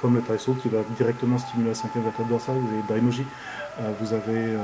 [0.00, 3.24] comme le taïso qui va directement stimuler la cinquième vertèbre dorsale, vous avez Daimoji,
[3.80, 4.58] euh, vous avez euh,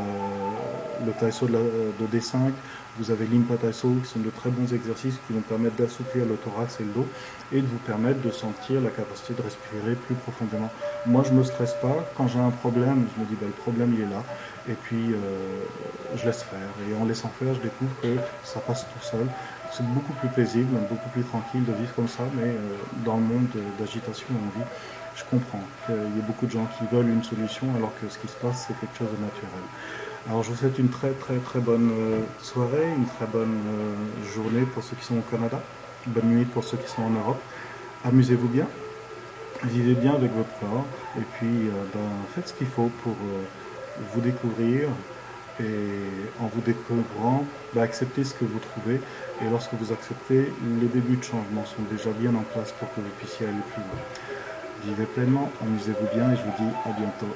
[1.04, 1.52] le taïso de,
[1.98, 2.52] de, D5,
[2.98, 6.36] vous avez l'Impa Taïso qui sont de très bons exercices qui vont permettre d'assouplir le
[6.36, 7.06] thorax et le dos
[7.52, 10.70] et de vous permettre de sentir la capacité de respirer plus profondément.
[11.06, 13.62] Moi je ne me stresse pas, quand j'ai un problème, je me dis bah, le
[13.62, 14.22] problème il est là
[14.68, 15.16] et puis euh,
[16.14, 19.26] je laisse faire et en laissant faire je découvre que ça passe tout seul.
[19.72, 22.56] C'est beaucoup plus paisible, beaucoup plus tranquille de vivre comme ça, mais
[23.04, 23.46] dans le monde
[23.78, 24.66] d'agitation on vit
[25.20, 28.18] je comprends qu'il y ait beaucoup de gens qui veulent une solution alors que ce
[28.18, 29.64] qui se passe, c'est quelque chose de naturel.
[30.28, 34.34] Alors je vous souhaite une très très très bonne euh, soirée, une très bonne euh,
[34.34, 35.60] journée pour ceux qui sont au Canada,
[36.06, 37.40] bonne nuit pour ceux qui sont en Europe.
[38.04, 38.66] Amusez-vous bien,
[39.64, 40.86] vivez bien avec votre corps
[41.18, 43.16] et puis euh, ben, faites ce qu'il faut pour
[44.12, 44.88] vous découvrir
[45.58, 47.44] et en vous découvrant,
[47.74, 49.00] ben, acceptez ce que vous trouvez
[49.42, 53.00] et lorsque vous acceptez, les débuts de changement sont déjà bien en place pour que
[53.00, 54.29] vous puissiez aller plus loin.
[54.82, 57.28] Vivez pleinement, amusez-vous bien et je vous dis à bientôt.